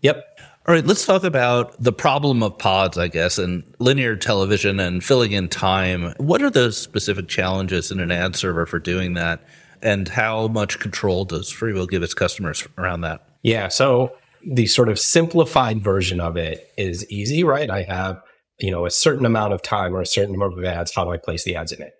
Yep. 0.00 0.40
All 0.66 0.74
right, 0.74 0.84
let's 0.84 1.06
talk 1.06 1.24
about 1.24 1.80
the 1.82 1.92
problem 1.92 2.42
of 2.42 2.58
pods, 2.58 2.98
I 2.98 3.08
guess, 3.08 3.38
and 3.38 3.64
linear 3.78 4.14
television 4.14 4.78
and 4.78 5.02
filling 5.02 5.32
in 5.32 5.48
time. 5.48 6.14
What 6.18 6.42
are 6.42 6.50
the 6.50 6.70
specific 6.70 7.28
challenges 7.28 7.90
in 7.90 7.98
an 7.98 8.10
ad 8.10 8.36
server 8.36 8.66
for 8.66 8.78
doing 8.78 9.14
that? 9.14 9.40
And 9.82 10.08
how 10.08 10.48
much 10.48 10.78
control 10.78 11.24
does 11.24 11.52
Freewheel 11.52 11.88
give 11.88 12.02
its 12.02 12.14
customers 12.14 12.66
around 12.78 13.02
that? 13.02 13.26
Yeah, 13.42 13.68
so 13.68 14.14
the 14.46 14.66
sort 14.66 14.88
of 14.88 14.98
simplified 14.98 15.82
version 15.82 16.20
of 16.20 16.36
it 16.36 16.72
is 16.76 17.08
easy, 17.10 17.44
right? 17.44 17.70
I 17.70 17.82
have, 17.82 18.22
you 18.58 18.70
know, 18.70 18.86
a 18.86 18.90
certain 18.90 19.26
amount 19.26 19.52
of 19.52 19.62
time 19.62 19.94
or 19.94 20.00
a 20.00 20.06
certain 20.06 20.38
number 20.38 20.58
of 20.58 20.64
ads. 20.64 20.94
How 20.94 21.04
do 21.04 21.10
I 21.10 21.16
place 21.16 21.44
the 21.44 21.56
ads 21.56 21.72
in 21.72 21.82
it? 21.82 21.94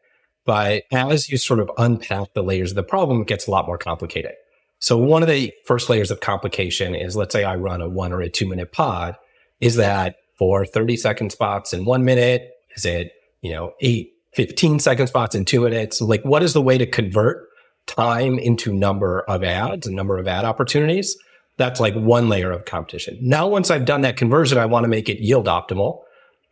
But 0.45 0.85
as 0.91 1.29
you 1.29 1.39
sort 1.39 1.61
of 1.61 1.71
unpack 1.79 2.35
the 2.35 2.43
layers 2.43 2.73
of 2.73 2.77
the 2.77 2.83
problem, 2.83 3.23
it 3.23 3.29
gets 3.29 3.47
a 3.47 3.51
lot 3.51 3.67
more 3.67 3.79
complicated. 3.79 4.33
So 4.81 4.97
one 4.97 5.23
of 5.23 5.29
the 5.29 5.53
first 5.67 5.89
layers 5.89 6.11
of 6.11 6.21
complication 6.21 6.95
is 6.97 7.15
let's 7.15 7.33
say 7.33 7.45
I 7.45 7.55
run 7.55 7.81
a 7.81 7.89
one 7.89 8.13
or 8.13 8.21
a 8.21 8.29
two 8.29 8.49
minute 8.49 8.73
pod. 8.73 9.17
Is 9.61 9.77
that 9.77 10.17
for 10.39 10.67
30 10.67 10.97
second 10.97 11.31
spots 11.31 11.73
in 11.73 11.85
one 11.85 12.05
minute? 12.05 12.51
Is 12.75 12.85
it, 12.85 13.13
you 13.43 13.53
know, 13.53 13.75
eight, 13.81 14.11
15 14.35 14.81
second 14.81 15.07
spots 15.07 15.37
in 15.37 15.45
two 15.45 15.61
minutes? 15.61 16.01
Like 16.01 16.25
what 16.25 16.43
is 16.43 16.53
the 16.53 16.63
way 16.63 16.79
to 16.79 16.87
convert 16.87 17.47
time 17.87 18.39
into 18.39 18.73
number 18.73 19.21
of 19.23 19.43
ads 19.43 19.87
and 19.87 19.97
number 19.97 20.19
of 20.19 20.27
ad 20.27 20.45
opportunities. 20.45 21.17
That's 21.57 21.81
like 21.81 21.95
one 21.95 22.29
layer 22.29 22.51
of 22.51 22.65
competition. 22.65 23.19
Now, 23.21 23.47
once 23.47 23.71
I've 23.71 23.85
done 23.85 24.01
that 24.03 24.17
conversion, 24.17 24.59
I 24.59 24.67
want 24.67 24.85
to 24.85 24.89
make 24.89 25.09
it 25.09 25.19
yield 25.19 25.47
optimal. 25.47 26.01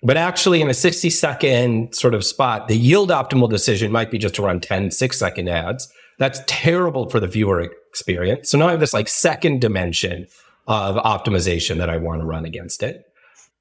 But 0.03 0.17
actually, 0.17 0.63
in 0.63 0.71
a 0.71 0.75
60 0.75 1.11
second 1.11 1.95
sort 1.95 2.15
of 2.15 2.25
spot, 2.25 2.69
the 2.69 2.77
yield 2.77 3.11
optimal 3.11 3.51
decision 3.51 3.93
might 3.93 4.11
be 4.11 4.19
just 4.19 4.35
to 4.37 4.43
run 4.43 4.61
10 4.61 4.91
six 4.91 5.19
second 5.19 5.49
ads. 5.49 5.93
That's 6.19 6.41
terrible 6.47 7.09
for 7.09 7.21
the 7.21 7.27
viewer 7.27 7.61
experience. 7.61 8.51
So 8.51 8.59
now 8.59 8.69
I 8.69 8.73
have 8.73 8.81
this 8.81 8.95
like 8.95 9.09
second 9.09 9.61
dimension 9.61 10.27
of 10.67 10.97
optimization 10.97 11.79
that 11.79 11.91
I 11.91 11.97
want 11.97 12.21
to 12.21 12.27
run 12.27 12.45
against 12.45 12.83
it. 12.83 13.05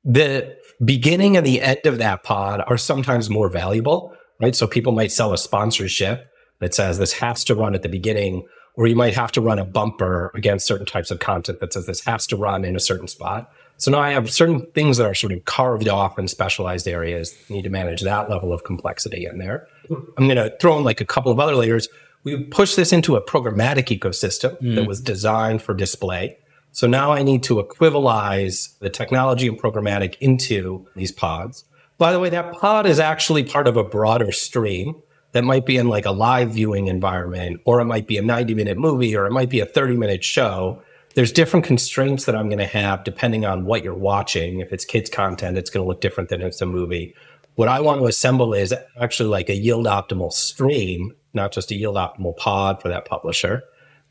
The 0.04 0.58
beginning 0.84 1.36
and 1.36 1.46
the 1.46 1.62
end 1.62 1.86
of 1.86 1.98
that 1.98 2.24
pod 2.24 2.64
are 2.68 2.78
sometimes 2.78 3.30
more 3.30 3.50
valuable, 3.50 4.16
right? 4.40 4.56
So 4.56 4.68
people 4.68 4.92
might 4.92 5.12
sell 5.12 5.34
a 5.34 5.38
sponsorship 5.38 6.30
that 6.60 6.74
says 6.74 6.98
this 6.98 7.14
has 7.14 7.44
to 7.46 7.56
run 7.56 7.76
at 7.76 7.82
the 7.82 7.90
beginning 7.90 8.46
or 8.76 8.88
you 8.88 8.96
might 8.96 9.14
have 9.14 9.32
to 9.34 9.42
run 9.42 9.60
a 9.60 9.66
bumper 9.66 10.32
against 10.34 10.66
certain 10.66 10.86
types 10.86 11.12
of 11.12 11.20
content 11.20 11.60
that 11.60 11.74
says 11.74 11.86
this 11.86 12.06
has 12.06 12.26
to 12.28 12.38
run 12.38 12.64
in 12.64 12.76
a 12.76 12.80
certain 12.80 13.08
spot. 13.08 13.52
So 13.78 13.92
now 13.92 14.00
I 14.00 14.12
have 14.12 14.32
certain 14.32 14.68
things 14.74 14.98
that 14.98 15.06
are 15.06 15.14
sort 15.14 15.34
of 15.34 15.44
carved 15.46 15.88
off 15.88 16.20
in 16.20 16.28
specialized 16.28 16.88
areas. 16.88 17.36
need 17.50 17.64
to 17.64 17.70
manage 17.70 18.02
that 18.02 18.30
level 18.30 18.54
of 18.54 18.64
complexity 18.64 19.26
in 19.26 19.38
there. 19.38 19.68
I'm 19.90 20.28
going 20.28 20.36
to 20.36 20.56
throw 20.62 20.78
in 20.78 20.84
like 20.84 21.02
a 21.02 21.06
couple 21.06 21.32
of 21.32 21.40
other 21.40 21.56
layers. 21.56 21.88
We 22.24 22.44
push 22.44 22.76
this 22.76 22.94
into 22.94 23.16
a 23.16 23.22
programmatic 23.22 23.98
ecosystem 23.98 24.58
mm. 24.62 24.76
that 24.76 24.86
was 24.86 25.02
designed 25.02 25.62
for 25.62 25.74
display. 25.74 26.38
So 26.72 26.88
now 26.88 27.12
I 27.12 27.24
need 27.24 27.42
to 27.44 27.56
equivalize 27.56 28.78
the 28.80 28.90
technology 28.90 29.48
and 29.48 29.60
programmatic 29.60 30.16
into 30.20 30.86
these 30.96 31.12
pods. 31.12 31.66
By 31.98 32.12
the 32.12 32.20
way, 32.20 32.30
that 32.30 32.54
pod 32.54 32.86
is 32.86 33.00
actually 33.00 33.44
part 33.44 33.68
of 33.68 33.76
a 33.76 33.84
broader 33.84 34.32
stream 34.32 35.02
that 35.32 35.44
might 35.44 35.66
be 35.66 35.78
in 35.78 35.90
like 35.90 36.06
a 36.06 36.12
live 36.12 36.52
viewing 36.52 36.88
environment, 36.88 37.62
or 37.66 37.80
it 37.80 37.86
might 37.86 38.08
be 38.08 38.18
a 38.18 38.22
90 38.22 38.54
minute 38.54 38.78
movie, 38.78 39.16
or 39.16 39.26
it 39.26 39.32
might 39.32 39.50
be 39.50 39.60
a 39.60 39.66
30 39.66 39.98
minute 39.98 40.24
show 40.24 40.82
there's 41.16 41.32
different 41.32 41.66
constraints 41.66 42.26
that 42.26 42.36
I'm 42.36 42.50
going 42.50 42.60
to 42.60 42.66
have 42.66 43.04
depending 43.04 43.46
on 43.46 43.66
what 43.66 43.84
you're 43.84 43.94
watching. 43.94 44.60
If 44.60 44.72
it's 44.72 44.86
kids 44.86 45.10
content, 45.10 45.58
it's 45.58 45.70
going 45.70 45.84
to 45.84 45.88
look 45.88 46.02
different 46.02 46.30
than 46.30 46.42
if 46.42 46.48
it's 46.48 46.62
a 46.62 46.66
movie. 46.66 47.16
What 47.56 47.68
I 47.68 47.80
want 47.80 48.00
to 48.00 48.06
assemble 48.06 48.54
is 48.54 48.74
actually 49.00 49.30
like 49.30 49.50
a 49.50 49.56
yield 49.56 49.86
optimal 49.86 50.32
stream, 50.32 51.14
not 51.34 51.52
just 51.52 51.72
a 51.72 51.76
yield 51.76 51.96
optimal 51.96 52.38
pod 52.38 52.82
for 52.82 52.90
that 52.90 53.06
publisher. 53.06 53.64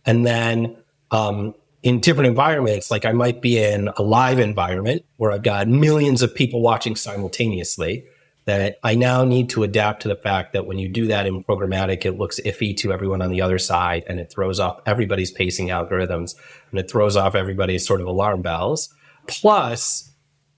And 0.04 0.26
then 0.26 0.76
um, 1.10 1.54
in 1.82 2.00
different 2.00 2.28
environments, 2.28 2.90
like 2.90 3.04
I 3.04 3.12
might 3.12 3.40
be 3.40 3.62
in 3.62 3.88
a 3.96 4.02
live 4.02 4.38
environment 4.38 5.04
where 5.16 5.32
I've 5.32 5.42
got 5.42 5.68
millions 5.68 6.20
of 6.20 6.34
people 6.34 6.60
watching 6.60 6.96
simultaneously 6.96 8.04
that 8.48 8.78
I 8.82 8.94
now 8.94 9.24
need 9.24 9.50
to 9.50 9.62
adapt 9.62 10.00
to 10.02 10.08
the 10.08 10.16
fact 10.16 10.54
that 10.54 10.64
when 10.64 10.78
you 10.78 10.88
do 10.88 11.06
that 11.08 11.26
in 11.26 11.44
programmatic, 11.44 12.06
it 12.06 12.12
looks 12.12 12.40
iffy 12.46 12.74
to 12.78 12.94
everyone 12.94 13.20
on 13.20 13.30
the 13.30 13.42
other 13.42 13.58
side 13.58 14.04
and 14.08 14.18
it 14.18 14.32
throws 14.32 14.58
off 14.58 14.80
everybody's 14.86 15.30
pacing 15.30 15.68
algorithms 15.68 16.34
and 16.70 16.80
it 16.80 16.90
throws 16.90 17.14
off 17.14 17.34
everybody's 17.34 17.86
sort 17.86 18.00
of 18.00 18.06
alarm 18.06 18.40
bells. 18.40 18.88
Plus, 19.26 20.10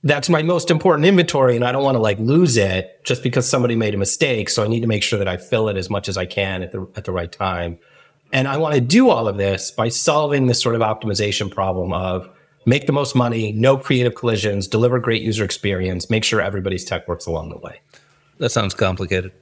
that's 0.04 0.28
my 0.28 0.40
most 0.40 0.70
important 0.70 1.04
inventory 1.04 1.56
and 1.56 1.64
I 1.64 1.72
don't 1.72 1.82
want 1.82 1.96
to 1.96 2.00
like 2.00 2.20
lose 2.20 2.56
it 2.56 3.04
just 3.04 3.24
because 3.24 3.48
somebody 3.48 3.74
made 3.74 3.92
a 3.92 3.98
mistake. 3.98 4.50
So 4.50 4.62
I 4.62 4.68
need 4.68 4.82
to 4.82 4.86
make 4.86 5.02
sure 5.02 5.18
that 5.18 5.26
I 5.26 5.36
fill 5.36 5.68
it 5.68 5.76
as 5.76 5.90
much 5.90 6.08
as 6.08 6.16
I 6.16 6.26
can 6.26 6.62
at 6.62 6.70
the, 6.70 6.88
at 6.94 7.06
the 7.06 7.12
right 7.12 7.32
time. 7.32 7.76
And 8.32 8.46
I 8.46 8.58
want 8.58 8.76
to 8.76 8.80
do 8.80 9.10
all 9.10 9.26
of 9.26 9.36
this 9.36 9.72
by 9.72 9.88
solving 9.88 10.46
this 10.46 10.62
sort 10.62 10.76
of 10.76 10.80
optimization 10.80 11.50
problem 11.50 11.92
of 11.92 12.30
make 12.66 12.86
the 12.86 12.92
most 12.92 13.14
money, 13.14 13.52
no 13.52 13.76
creative 13.76 14.14
collisions, 14.14 14.68
deliver 14.68 14.98
great 14.98 15.22
user 15.22 15.44
experience, 15.44 16.10
make 16.10 16.24
sure 16.24 16.40
everybody's 16.40 16.84
tech 16.84 17.08
works 17.08 17.26
along 17.26 17.50
the 17.50 17.58
way. 17.58 17.80
That 18.38 18.50
sounds 18.50 18.74
complicated. 18.74 19.32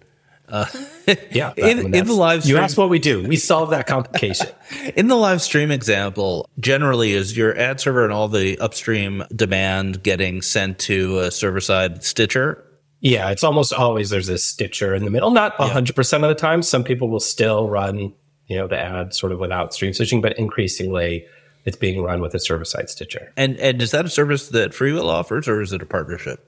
Uh, 0.48 0.66
yeah. 1.30 1.52
in, 1.56 1.78
I 1.78 1.82
mean, 1.82 1.94
in 1.94 2.06
the 2.06 2.14
live 2.14 2.42
stream, 2.42 2.56
you 2.56 2.62
asked 2.62 2.76
what 2.76 2.88
we 2.88 2.98
do. 2.98 3.26
We 3.26 3.36
solve 3.36 3.70
that 3.70 3.86
complication. 3.86 4.48
in 4.96 5.08
the 5.08 5.16
live 5.16 5.42
stream 5.42 5.70
example, 5.70 6.48
generally 6.58 7.12
is 7.12 7.36
your 7.36 7.56
ad 7.56 7.80
server 7.80 8.04
and 8.04 8.12
all 8.12 8.28
the 8.28 8.58
upstream 8.58 9.24
demand 9.34 10.02
getting 10.02 10.42
sent 10.42 10.78
to 10.80 11.18
a 11.20 11.30
server 11.30 11.60
side 11.60 12.02
stitcher? 12.02 12.64
Yeah, 13.00 13.30
it's 13.30 13.44
almost 13.44 13.72
always 13.72 14.10
there's 14.10 14.28
a 14.28 14.38
stitcher 14.38 14.94
in 14.94 15.04
the 15.04 15.10
middle. 15.10 15.30
Not 15.30 15.54
hundred 15.54 15.90
yeah. 15.90 15.94
percent 15.94 16.24
of 16.24 16.28
the 16.28 16.34
time. 16.34 16.62
Some 16.62 16.82
people 16.82 17.08
will 17.08 17.20
still 17.20 17.68
run, 17.68 18.12
you 18.48 18.56
know, 18.56 18.66
the 18.66 18.78
ad 18.78 19.14
sort 19.14 19.30
of 19.30 19.38
without 19.38 19.72
stream 19.72 19.92
stitching, 19.92 20.20
but 20.20 20.36
increasingly 20.36 21.24
it's 21.64 21.76
being 21.76 22.02
run 22.02 22.20
with 22.20 22.34
a 22.34 22.38
server 22.38 22.64
side 22.64 22.90
stitcher. 22.90 23.32
And 23.36 23.56
and 23.58 23.80
is 23.82 23.90
that 23.90 24.04
a 24.04 24.10
service 24.10 24.48
that 24.48 24.72
Freewheel 24.72 25.08
offers, 25.08 25.48
or 25.48 25.60
is 25.60 25.72
it 25.72 25.82
a 25.82 25.86
partnership? 25.86 26.44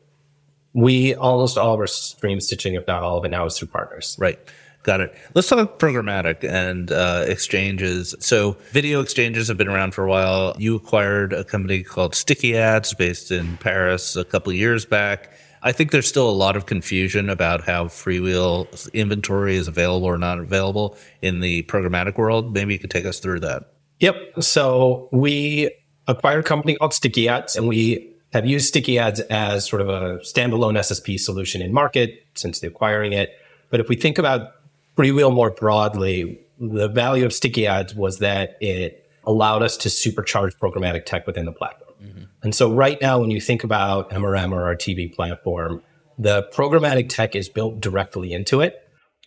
We 0.73 1.15
almost 1.15 1.59
all 1.59 1.75
of 1.75 1.81
our 1.81 1.87
stream 1.87 2.41
stitching, 2.41 2.75
if 2.75 2.87
not 2.87 3.03
all 3.03 3.19
of 3.19 3.25
it, 3.25 3.31
now 3.31 3.47
is 3.47 3.59
through 3.59 3.69
partners. 3.69 4.17
Right. 4.19 4.39
Got 4.83 5.03
it. 5.03 5.15
Let's 5.35 5.49
talk 5.49 5.79
programmatic 5.79 6.43
and 6.43 6.91
uh, 6.91 7.25
exchanges. 7.27 8.15
So, 8.21 8.57
video 8.71 9.03
exchanges 9.03 9.49
have 9.49 9.59
been 9.59 9.69
around 9.69 9.93
for 9.93 10.05
a 10.05 10.09
while. 10.09 10.57
You 10.59 10.75
acquired 10.75 11.35
a 11.35 11.45
company 11.45 11.83
called 11.83 12.15
Sticky 12.15 12.57
Ads 12.57 12.95
based 12.95 13.31
in 13.31 13.59
Paris 13.59 14.17
a 14.17 14.25
couple 14.25 14.53
of 14.53 14.57
years 14.57 14.87
back. 14.87 15.33
I 15.63 15.73
think 15.73 15.91
there's 15.91 16.09
still 16.09 16.31
a 16.31 16.33
lot 16.33 16.57
of 16.57 16.65
confusion 16.65 17.29
about 17.29 17.65
how 17.65 17.85
Freewheel 17.85 18.91
inventory 18.95 19.57
is 19.57 19.69
available 19.69 20.07
or 20.07 20.17
not 20.17 20.39
available 20.39 20.97
in 21.21 21.41
the 21.41 21.65
programmatic 21.65 22.17
world. 22.17 22.55
Maybe 22.55 22.73
you 22.73 22.79
could 22.79 22.91
take 22.91 23.05
us 23.05 23.21
through 23.21 23.41
that. 23.41 23.65
Yep. 24.01 24.43
So 24.43 25.09
we 25.13 25.71
acquired 26.07 26.41
a 26.41 26.43
company 26.49 26.75
called 26.77 26.95
Sticky 26.95 27.29
Ads 27.29 27.57
and 27.57 27.69
we 27.69 28.17
have 28.33 28.47
used 28.47 28.69
Sticky 28.69 28.99
Ads 28.99 29.21
as 29.21 29.69
sort 29.69 29.83
of 29.83 29.89
a 29.89 30.19
standalone 30.19 30.79
SSP 30.79 31.19
solution 31.19 31.63
in 31.63 31.73
market 31.73 32.27
since 32.35 32.61
the 32.61 32.69
acquiring 32.69 33.13
it. 33.13 33.31
But 33.71 33.81
if 33.81 33.89
we 33.89 33.97
think 33.97 34.19
about 34.19 34.53
Freewheel 34.97 35.33
more 35.33 35.51
broadly, 35.51 36.41
the 36.59 36.89
value 36.89 37.25
of 37.25 37.33
Sticky 37.33 37.67
Ads 37.67 37.95
was 37.95 38.19
that 38.19 38.57
it 38.61 39.09
allowed 39.25 39.63
us 39.63 39.77
to 39.79 39.89
supercharge 39.89 40.57
programmatic 40.59 41.05
tech 41.07 41.27
within 41.27 41.45
the 41.45 41.53
platform. 41.53 41.95
Mm-hmm. 42.03 42.23
And 42.43 42.55
so 42.55 42.73
right 42.73 43.01
now, 43.01 43.21
when 43.21 43.31
you 43.31 43.41
think 43.41 43.65
about 43.65 44.11
MRM 44.11 44.53
or 44.53 44.65
our 44.65 44.75
TV 44.75 45.15
platform, 45.15 45.83
the 46.19 46.49
programmatic 46.55 47.09
tech 47.09 47.35
is 47.35 47.49
built 47.49 47.81
directly 47.81 48.33
into 48.33 48.61
it 48.61 48.77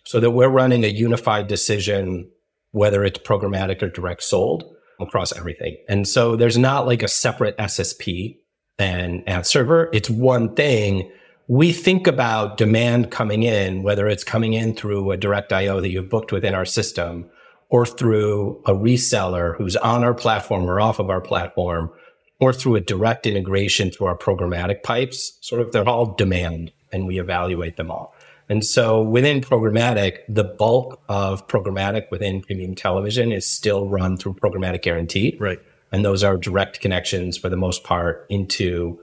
so 0.04 0.20
that 0.20 0.32
we're 0.32 0.48
running 0.48 0.84
a 0.84 0.88
unified 0.88 1.46
decision 1.46 2.30
whether 2.74 3.04
it's 3.04 3.20
programmatic 3.20 3.80
or 3.82 3.88
direct 3.88 4.20
sold 4.20 4.64
across 5.00 5.32
everything. 5.36 5.76
And 5.88 6.08
so 6.08 6.34
there's 6.34 6.58
not 6.58 6.86
like 6.86 7.04
a 7.04 7.08
separate 7.08 7.56
SSP 7.56 8.36
and 8.80 9.22
ad 9.28 9.46
server. 9.46 9.88
It's 9.92 10.10
one 10.10 10.56
thing. 10.56 11.08
We 11.46 11.72
think 11.72 12.08
about 12.08 12.56
demand 12.56 13.12
coming 13.12 13.44
in, 13.44 13.84
whether 13.84 14.08
it's 14.08 14.24
coming 14.24 14.54
in 14.54 14.74
through 14.74 15.12
a 15.12 15.16
direct 15.16 15.52
IO 15.52 15.80
that 15.80 15.90
you've 15.90 16.10
booked 16.10 16.32
within 16.32 16.52
our 16.52 16.64
system 16.64 17.30
or 17.68 17.86
through 17.86 18.60
a 18.66 18.72
reseller 18.72 19.56
who's 19.56 19.76
on 19.76 20.02
our 20.02 20.14
platform 20.14 20.68
or 20.68 20.80
off 20.80 20.98
of 20.98 21.10
our 21.10 21.20
platform 21.20 21.92
or 22.40 22.52
through 22.52 22.74
a 22.74 22.80
direct 22.80 23.24
integration 23.24 23.92
through 23.92 24.08
our 24.08 24.18
programmatic 24.18 24.82
pipes. 24.82 25.38
Sort 25.42 25.60
of 25.60 25.70
they're 25.70 25.88
all 25.88 26.14
demand 26.14 26.72
and 26.92 27.06
we 27.06 27.20
evaluate 27.20 27.76
them 27.76 27.92
all. 27.92 28.13
And 28.48 28.64
so 28.64 29.02
within 29.02 29.40
programmatic, 29.40 30.18
the 30.28 30.44
bulk 30.44 31.00
of 31.08 31.46
programmatic 31.48 32.10
within 32.10 32.42
premium 32.42 32.74
television 32.74 33.32
is 33.32 33.46
still 33.46 33.88
run 33.88 34.16
through 34.16 34.34
programmatic 34.34 34.82
guarantee. 34.82 35.36
Right. 35.40 35.60
And 35.92 36.04
those 36.04 36.22
are 36.22 36.36
direct 36.36 36.80
connections 36.80 37.38
for 37.38 37.48
the 37.48 37.56
most 37.56 37.84
part 37.84 38.26
into 38.28 39.00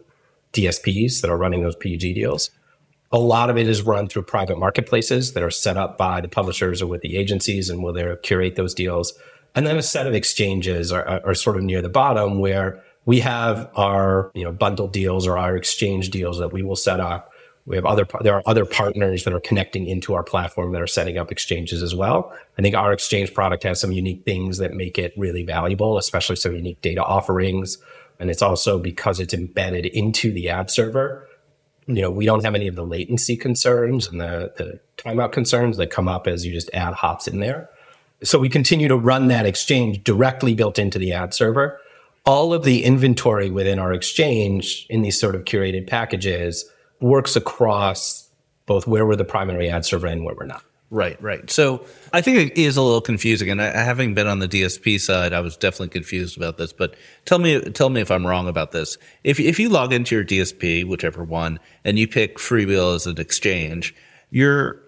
DSPs 0.53 1.21
that 1.21 1.31
are 1.31 1.37
running 1.37 1.63
those 1.63 1.75
PUG 1.75 1.99
deals. 1.99 2.51
A 3.11 3.19
lot 3.19 3.49
of 3.49 3.57
it 3.57 3.67
is 3.67 3.81
run 3.81 4.07
through 4.07 4.23
private 4.23 4.57
marketplaces 4.57 5.33
that 5.33 5.43
are 5.43 5.51
set 5.51 5.75
up 5.75 5.97
by 5.97 6.21
the 6.21 6.27
publishers 6.27 6.81
or 6.81 6.87
with 6.87 7.01
the 7.01 7.17
agencies 7.17 7.69
and 7.69 7.83
will 7.83 7.93
they 7.93 8.15
curate 8.23 8.55
those 8.55 8.73
deals. 8.73 9.13
And 9.55 9.65
then 9.65 9.77
a 9.77 9.81
set 9.81 10.07
of 10.07 10.13
exchanges 10.13 10.91
are, 10.91 11.05
are, 11.05 11.27
are 11.27 11.33
sort 11.33 11.57
of 11.57 11.63
near 11.63 11.81
the 11.81 11.89
bottom 11.89 12.39
where 12.39 12.81
we 13.05 13.19
have 13.19 13.69
our, 13.75 14.31
you 14.33 14.43
know, 14.43 14.51
bundle 14.51 14.87
deals 14.87 15.27
or 15.27 15.37
our 15.37 15.57
exchange 15.57 16.09
deals 16.09 16.39
that 16.39 16.53
we 16.53 16.61
will 16.61 16.75
set 16.75 16.99
up 16.99 17.30
we 17.65 17.75
have 17.75 17.85
other, 17.85 18.07
there 18.21 18.35
are 18.35 18.43
other 18.45 18.65
partners 18.65 19.23
that 19.23 19.33
are 19.33 19.39
connecting 19.39 19.87
into 19.87 20.13
our 20.13 20.23
platform 20.23 20.71
that 20.71 20.81
are 20.81 20.87
setting 20.87 21.17
up 21.17 21.31
exchanges 21.31 21.83
as 21.83 21.93
well. 21.93 22.33
I 22.57 22.61
think 22.61 22.75
our 22.75 22.91
exchange 22.91 23.33
product 23.33 23.63
has 23.63 23.79
some 23.79 23.91
unique 23.91 24.25
things 24.25 24.57
that 24.57 24.73
make 24.73 24.97
it 24.97 25.13
really 25.15 25.43
valuable, 25.43 25.97
especially 25.97 26.37
some 26.37 26.55
unique 26.55 26.81
data 26.81 27.03
offerings. 27.03 27.77
And 28.19 28.29
it's 28.29 28.41
also 28.41 28.79
because 28.79 29.19
it's 29.19 29.33
embedded 29.33 29.85
into 29.85 30.31
the 30.31 30.49
ad 30.49 30.71
server. 30.71 31.27
You 31.87 32.01
know, 32.01 32.11
we 32.11 32.25
don't 32.25 32.43
have 32.43 32.55
any 32.55 32.67
of 32.67 32.75
the 32.75 32.85
latency 32.85 33.35
concerns 33.35 34.07
and 34.07 34.19
the, 34.19 34.53
the 34.57 34.79
timeout 34.97 35.31
concerns 35.31 35.77
that 35.77 35.91
come 35.91 36.07
up 36.07 36.27
as 36.27 36.45
you 36.45 36.51
just 36.51 36.69
add 36.73 36.93
hops 36.93 37.27
in 37.27 37.39
there. 37.39 37.69
So 38.23 38.37
we 38.37 38.49
continue 38.49 38.87
to 38.87 38.95
run 38.95 39.27
that 39.27 39.45
exchange 39.45 40.03
directly 40.03 40.53
built 40.53 40.77
into 40.77 40.99
the 40.99 41.13
ad 41.13 41.33
server. 41.33 41.79
All 42.23 42.53
of 42.53 42.63
the 42.63 42.83
inventory 42.83 43.49
within 43.49 43.79
our 43.79 43.93
exchange 43.93 44.85
in 44.89 45.01
these 45.01 45.19
sort 45.19 45.33
of 45.33 45.45
curated 45.45 45.87
packages 45.87 46.65
works 47.01 47.35
across 47.35 48.29
both 48.65 48.87
where 48.87 49.05
we're 49.05 49.15
the 49.15 49.25
primary 49.25 49.69
ad 49.69 49.85
server 49.85 50.07
and 50.07 50.23
where 50.23 50.35
we're 50.35 50.45
not. 50.45 50.63
Right, 50.91 51.21
right. 51.21 51.49
So 51.49 51.85
I 52.11 52.19
think 52.19 52.51
it 52.51 52.57
is 52.57 52.75
a 52.75 52.81
little 52.81 52.99
confusing, 52.99 53.49
and 53.49 53.61
I, 53.61 53.71
having 53.71 54.13
been 54.13 54.27
on 54.27 54.39
the 54.39 54.47
DSP 54.47 54.99
side, 54.99 55.31
I 55.31 55.39
was 55.39 55.55
definitely 55.55 55.87
confused 55.87 56.35
about 56.35 56.57
this. 56.57 56.73
But 56.73 56.95
tell 57.23 57.39
me, 57.39 57.61
tell 57.61 57.89
me 57.89 58.01
if 58.01 58.11
I'm 58.11 58.27
wrong 58.27 58.49
about 58.49 58.73
this. 58.73 58.97
If 59.23 59.39
if 59.39 59.57
you 59.57 59.69
log 59.69 59.93
into 59.93 60.15
your 60.15 60.25
DSP, 60.25 60.85
whichever 60.85 61.23
one, 61.23 61.59
and 61.85 61.97
you 61.97 62.09
pick 62.09 62.37
Freewheel 62.37 62.93
as 62.93 63.07
an 63.07 63.21
exchange, 63.21 63.95
you're 64.31 64.81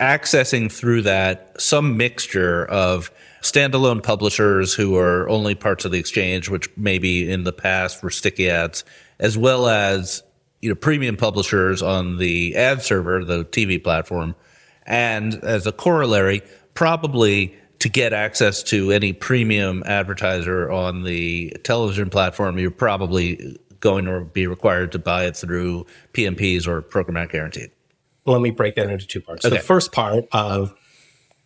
accessing 0.00 0.72
through 0.72 1.02
that 1.02 1.54
some 1.60 1.98
mixture 1.98 2.64
of 2.64 3.10
standalone 3.42 4.02
publishers 4.02 4.72
who 4.72 4.96
are 4.96 5.28
only 5.28 5.54
parts 5.54 5.84
of 5.84 5.92
the 5.92 5.98
exchange, 5.98 6.48
which 6.48 6.66
maybe 6.78 7.30
in 7.30 7.44
the 7.44 7.52
past 7.52 8.02
were 8.02 8.10
sticky 8.10 8.48
ads, 8.48 8.84
as 9.18 9.36
well 9.36 9.68
as 9.68 10.22
you 10.62 10.70
know, 10.70 10.74
premium 10.74 11.16
publishers 11.16 11.82
on 11.82 12.16
the 12.16 12.56
ad 12.56 12.82
server, 12.82 13.24
the 13.24 13.44
TV 13.44 13.82
platform. 13.82 14.34
And 14.86 15.34
as 15.44 15.66
a 15.66 15.72
corollary, 15.72 16.40
probably 16.74 17.54
to 17.80 17.88
get 17.88 18.12
access 18.12 18.62
to 18.62 18.92
any 18.92 19.12
premium 19.12 19.82
advertiser 19.86 20.70
on 20.70 21.02
the 21.02 21.50
television 21.64 22.08
platform, 22.10 22.58
you're 22.58 22.70
probably 22.70 23.58
going 23.80 24.04
to 24.04 24.20
be 24.20 24.46
required 24.46 24.92
to 24.92 24.98
buy 24.98 25.26
it 25.26 25.36
through 25.36 25.84
PMPs 26.12 26.66
or 26.66 26.80
programmatic 26.80 27.32
guaranteed. 27.32 27.70
Let 28.24 28.40
me 28.40 28.52
break 28.52 28.76
that 28.76 28.88
into 28.88 29.04
two 29.06 29.20
parts. 29.20 29.44
Okay. 29.44 29.56
So 29.56 29.60
the 29.60 29.66
first 29.66 29.90
part 29.90 30.26
of 30.30 30.74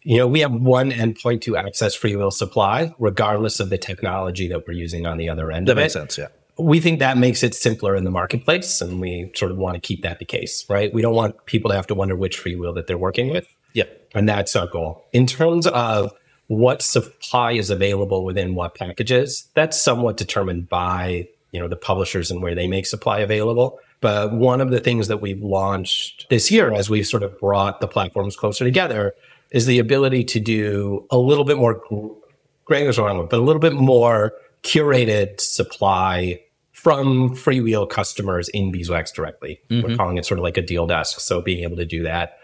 You 0.07 0.18
know, 0.18 0.29
we 0.29 0.38
have 0.38 0.52
one 0.52 0.92
endpoint 0.92 1.40
to 1.42 1.57
access 1.57 1.98
FreeWheel 1.98 2.33
supply, 2.33 2.94
regardless 3.00 3.59
of 3.59 3.70
the 3.70 3.79
technology 3.79 4.46
that 4.46 4.64
we're 4.64 4.74
using 4.74 5.05
on 5.05 5.18
the 5.18 5.29
other 5.29 5.50
end 5.50 5.66
That 5.66 5.72
of 5.72 5.79
makes 5.79 5.94
sense. 5.94 6.16
Yeah. 6.16 6.29
We 6.58 6.80
think 6.80 7.00
that 7.00 7.18
makes 7.18 7.42
it 7.42 7.54
simpler 7.54 7.94
in 7.96 8.04
the 8.04 8.10
marketplace, 8.10 8.80
and 8.80 9.00
we 9.00 9.30
sort 9.34 9.50
of 9.50 9.58
want 9.58 9.74
to 9.74 9.80
keep 9.80 10.02
that 10.02 10.18
the 10.18 10.24
case, 10.24 10.64
right? 10.68 10.92
We 10.92 11.02
don't 11.02 11.14
want 11.14 11.44
people 11.46 11.70
to 11.70 11.76
have 11.76 11.86
to 11.88 11.94
wonder 11.94 12.16
which 12.16 12.42
FreeWheel 12.42 12.74
that 12.76 12.86
they're 12.86 12.96
working 12.96 13.28
with. 13.28 13.46
yeah 13.74 13.84
And 14.14 14.28
that's 14.28 14.56
our 14.56 14.66
goal. 14.66 15.04
In 15.12 15.26
terms 15.26 15.66
of 15.66 16.12
what 16.46 16.80
supply 16.80 17.52
is 17.52 17.70
available 17.70 18.24
within 18.24 18.54
what 18.54 18.74
packages, 18.74 19.48
that's 19.54 19.80
somewhat 19.80 20.16
determined 20.16 20.68
by, 20.68 21.28
you 21.50 21.60
know, 21.60 21.68
the 21.68 21.76
publishers 21.76 22.30
and 22.30 22.42
where 22.42 22.54
they 22.54 22.68
make 22.68 22.86
supply 22.86 23.18
available. 23.18 23.78
But 24.00 24.32
one 24.32 24.60
of 24.60 24.70
the 24.70 24.80
things 24.80 25.08
that 25.08 25.20
we've 25.20 25.42
launched 25.42 26.26
this 26.30 26.50
year 26.50 26.72
as 26.72 26.88
we've 26.88 27.06
sort 27.06 27.22
of 27.22 27.38
brought 27.40 27.80
the 27.80 27.88
platforms 27.88 28.36
closer 28.36 28.64
together 28.64 29.14
is 29.50 29.66
the 29.66 29.78
ability 29.78 30.24
to 30.24 30.40
do 30.40 31.06
a 31.10 31.18
little 31.18 31.44
bit 31.44 31.56
more 31.56 31.82
Greg 32.64 32.98
wrong, 32.98 33.26
but 33.30 33.38
a 33.38 33.42
little 33.42 33.60
bit 33.60 33.72
more 33.72 34.32
curated 34.62 35.40
supply 35.40 36.40
from 36.87 37.31
freewheel 37.31 37.90
customers 37.90 38.49
in 38.51 38.70
Beeswax 38.70 39.11
directly. 39.11 39.61
We're 39.68 39.83
mm-hmm. 39.83 39.96
calling 39.96 40.18
it 40.18 40.25
sort 40.25 40.38
of 40.38 40.44
like 40.44 40.57
a 40.57 40.62
deal 40.62 40.87
desk. 40.87 41.18
So 41.18 41.42
being 41.42 41.64
able 41.64 41.75
to 41.79 41.85
do 41.85 42.05
that 42.05 42.38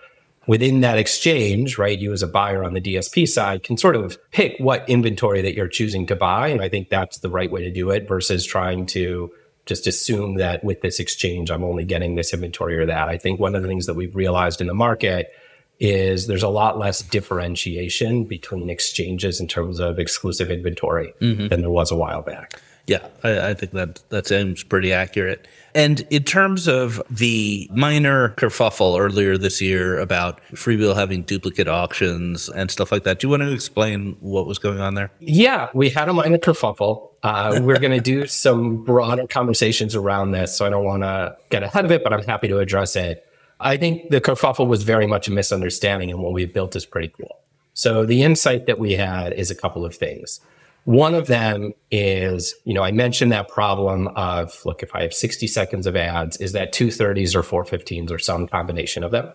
within 0.48 0.80
that 0.80 0.98
exchange, 0.98 1.78
right? 1.78 1.96
You 1.96 2.12
as 2.12 2.24
a 2.24 2.26
buyer 2.26 2.64
on 2.64 2.74
the 2.74 2.80
DSP 2.80 3.28
side 3.28 3.62
can 3.62 3.76
sort 3.76 3.94
of 3.94 4.18
pick 4.32 4.56
what 4.58 4.84
inventory 4.88 5.42
that 5.42 5.54
you're 5.54 5.68
choosing 5.68 6.08
to 6.08 6.16
buy. 6.16 6.48
And 6.48 6.60
I 6.60 6.68
think 6.68 6.88
that's 6.88 7.18
the 7.18 7.30
right 7.30 7.52
way 7.52 7.62
to 7.62 7.70
do 7.70 7.90
it 7.90 8.08
versus 8.08 8.44
trying 8.44 8.86
to 8.86 9.32
just 9.64 9.86
assume 9.86 10.38
that 10.38 10.64
with 10.64 10.80
this 10.80 10.98
exchange, 10.98 11.48
I'm 11.48 11.62
only 11.62 11.84
getting 11.84 12.16
this 12.16 12.34
inventory 12.34 12.76
or 12.76 12.86
that. 12.86 13.08
I 13.08 13.18
think 13.18 13.38
one 13.38 13.54
of 13.54 13.62
the 13.62 13.68
things 13.68 13.86
that 13.86 13.94
we've 13.94 14.16
realized 14.16 14.60
in 14.60 14.66
the 14.66 14.74
market 14.74 15.32
is 15.78 16.26
there's 16.26 16.42
a 16.42 16.48
lot 16.48 16.80
less 16.80 17.00
differentiation 17.00 18.24
between 18.24 18.70
exchanges 18.70 19.38
in 19.38 19.46
terms 19.46 19.78
of 19.78 20.00
exclusive 20.00 20.50
inventory 20.50 21.14
mm-hmm. 21.20 21.46
than 21.46 21.60
there 21.60 21.70
was 21.70 21.92
a 21.92 21.96
while 21.96 22.22
back. 22.22 22.60
Yeah, 22.86 23.06
I, 23.22 23.50
I 23.50 23.54
think 23.54 23.72
that 23.72 24.02
that 24.08 24.26
seems 24.26 24.64
pretty 24.64 24.92
accurate. 24.92 25.46
And 25.74 26.04
in 26.10 26.24
terms 26.24 26.66
of 26.66 27.00
the 27.08 27.68
minor 27.72 28.30
kerfuffle 28.30 28.98
earlier 28.98 29.38
this 29.38 29.60
year 29.60 29.98
about 29.98 30.40
Freewheel 30.52 30.94
having 30.94 31.22
duplicate 31.22 31.68
auctions 31.68 32.48
and 32.48 32.70
stuff 32.70 32.92
like 32.92 33.04
that, 33.04 33.20
do 33.20 33.26
you 33.26 33.30
want 33.30 33.42
to 33.42 33.52
explain 33.52 34.16
what 34.20 34.46
was 34.46 34.58
going 34.58 34.80
on 34.80 34.94
there? 34.94 35.10
Yeah, 35.20 35.68
we 35.74 35.90
had 35.90 36.08
a 36.08 36.12
minor 36.12 36.38
kerfuffle. 36.38 37.10
Uh, 37.22 37.60
we're 37.62 37.78
going 37.78 37.92
to 37.92 38.00
do 38.00 38.26
some 38.26 38.84
broader 38.84 39.26
conversations 39.28 39.94
around 39.94 40.32
this, 40.32 40.56
so 40.56 40.66
I 40.66 40.70
don't 40.70 40.84
want 40.84 41.04
to 41.04 41.36
get 41.50 41.62
ahead 41.62 41.84
of 41.84 41.92
it, 41.92 42.02
but 42.02 42.12
I'm 42.12 42.24
happy 42.24 42.48
to 42.48 42.58
address 42.58 42.96
it. 42.96 43.24
I 43.60 43.76
think 43.76 44.10
the 44.10 44.20
kerfuffle 44.20 44.66
was 44.66 44.82
very 44.82 45.06
much 45.06 45.28
a 45.28 45.30
misunderstanding, 45.30 46.10
and 46.10 46.20
what 46.20 46.32
we've 46.32 46.52
built 46.52 46.74
is 46.74 46.84
pretty 46.84 47.08
cool. 47.08 47.38
So 47.74 48.04
the 48.04 48.22
insight 48.22 48.66
that 48.66 48.78
we 48.78 48.94
had 48.94 49.32
is 49.32 49.50
a 49.50 49.54
couple 49.54 49.84
of 49.84 49.94
things. 49.94 50.40
One 50.84 51.14
of 51.14 51.28
them 51.28 51.74
is, 51.90 52.54
you 52.64 52.74
know, 52.74 52.82
I 52.82 52.90
mentioned 52.90 53.30
that 53.30 53.48
problem 53.48 54.08
of, 54.08 54.60
look, 54.64 54.82
if 54.82 54.94
I 54.94 55.02
have 55.02 55.14
60 55.14 55.46
seconds 55.46 55.86
of 55.86 55.94
ads, 55.94 56.36
is 56.38 56.52
that 56.52 56.72
230s 56.72 57.34
or 57.36 57.42
415s 57.42 58.10
or 58.10 58.18
some 58.18 58.48
combination 58.48 59.04
of 59.04 59.12
them? 59.12 59.32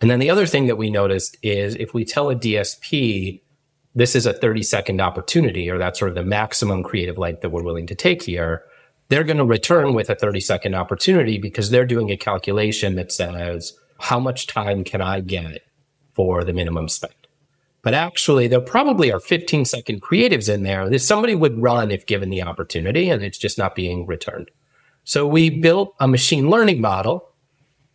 And 0.00 0.10
then 0.10 0.20
the 0.20 0.30
other 0.30 0.46
thing 0.46 0.66
that 0.66 0.76
we 0.76 0.90
noticed 0.90 1.36
is 1.42 1.74
if 1.74 1.92
we 1.92 2.04
tell 2.04 2.30
a 2.30 2.36
DSP, 2.36 3.40
this 3.94 4.14
is 4.14 4.26
a 4.26 4.32
30 4.32 4.62
second 4.62 5.00
opportunity, 5.00 5.70
or 5.70 5.78
that's 5.78 5.98
sort 5.98 6.10
of 6.10 6.14
the 6.14 6.22
maximum 6.22 6.82
creative 6.82 7.18
length 7.18 7.40
that 7.40 7.50
we're 7.50 7.62
willing 7.62 7.86
to 7.88 7.94
take 7.94 8.22
here, 8.22 8.62
they're 9.08 9.24
going 9.24 9.38
to 9.38 9.44
return 9.44 9.94
with 9.94 10.10
a 10.10 10.14
30 10.14 10.40
second 10.40 10.74
opportunity 10.74 11.38
because 11.38 11.70
they're 11.70 11.86
doing 11.86 12.10
a 12.10 12.16
calculation 12.16 12.94
that 12.96 13.10
says, 13.10 13.72
how 13.98 14.20
much 14.20 14.46
time 14.46 14.84
can 14.84 15.00
I 15.00 15.20
get 15.20 15.62
for 16.12 16.44
the 16.44 16.52
minimum 16.52 16.88
spend? 16.88 17.25
But 17.86 17.94
actually, 17.94 18.48
there 18.48 18.60
probably 18.60 19.12
are 19.12 19.20
15 19.20 19.64
second 19.64 20.02
creatives 20.02 20.52
in 20.52 20.64
there 20.64 20.90
that 20.90 20.98
somebody 20.98 21.36
would 21.36 21.62
run 21.62 21.92
if 21.92 22.04
given 22.04 22.30
the 22.30 22.42
opportunity, 22.42 23.08
and 23.10 23.22
it's 23.22 23.38
just 23.38 23.58
not 23.58 23.76
being 23.76 24.06
returned. 24.06 24.50
So 25.04 25.24
we 25.24 25.50
built 25.50 25.94
a 26.00 26.08
machine 26.08 26.50
learning 26.50 26.80
model 26.80 27.30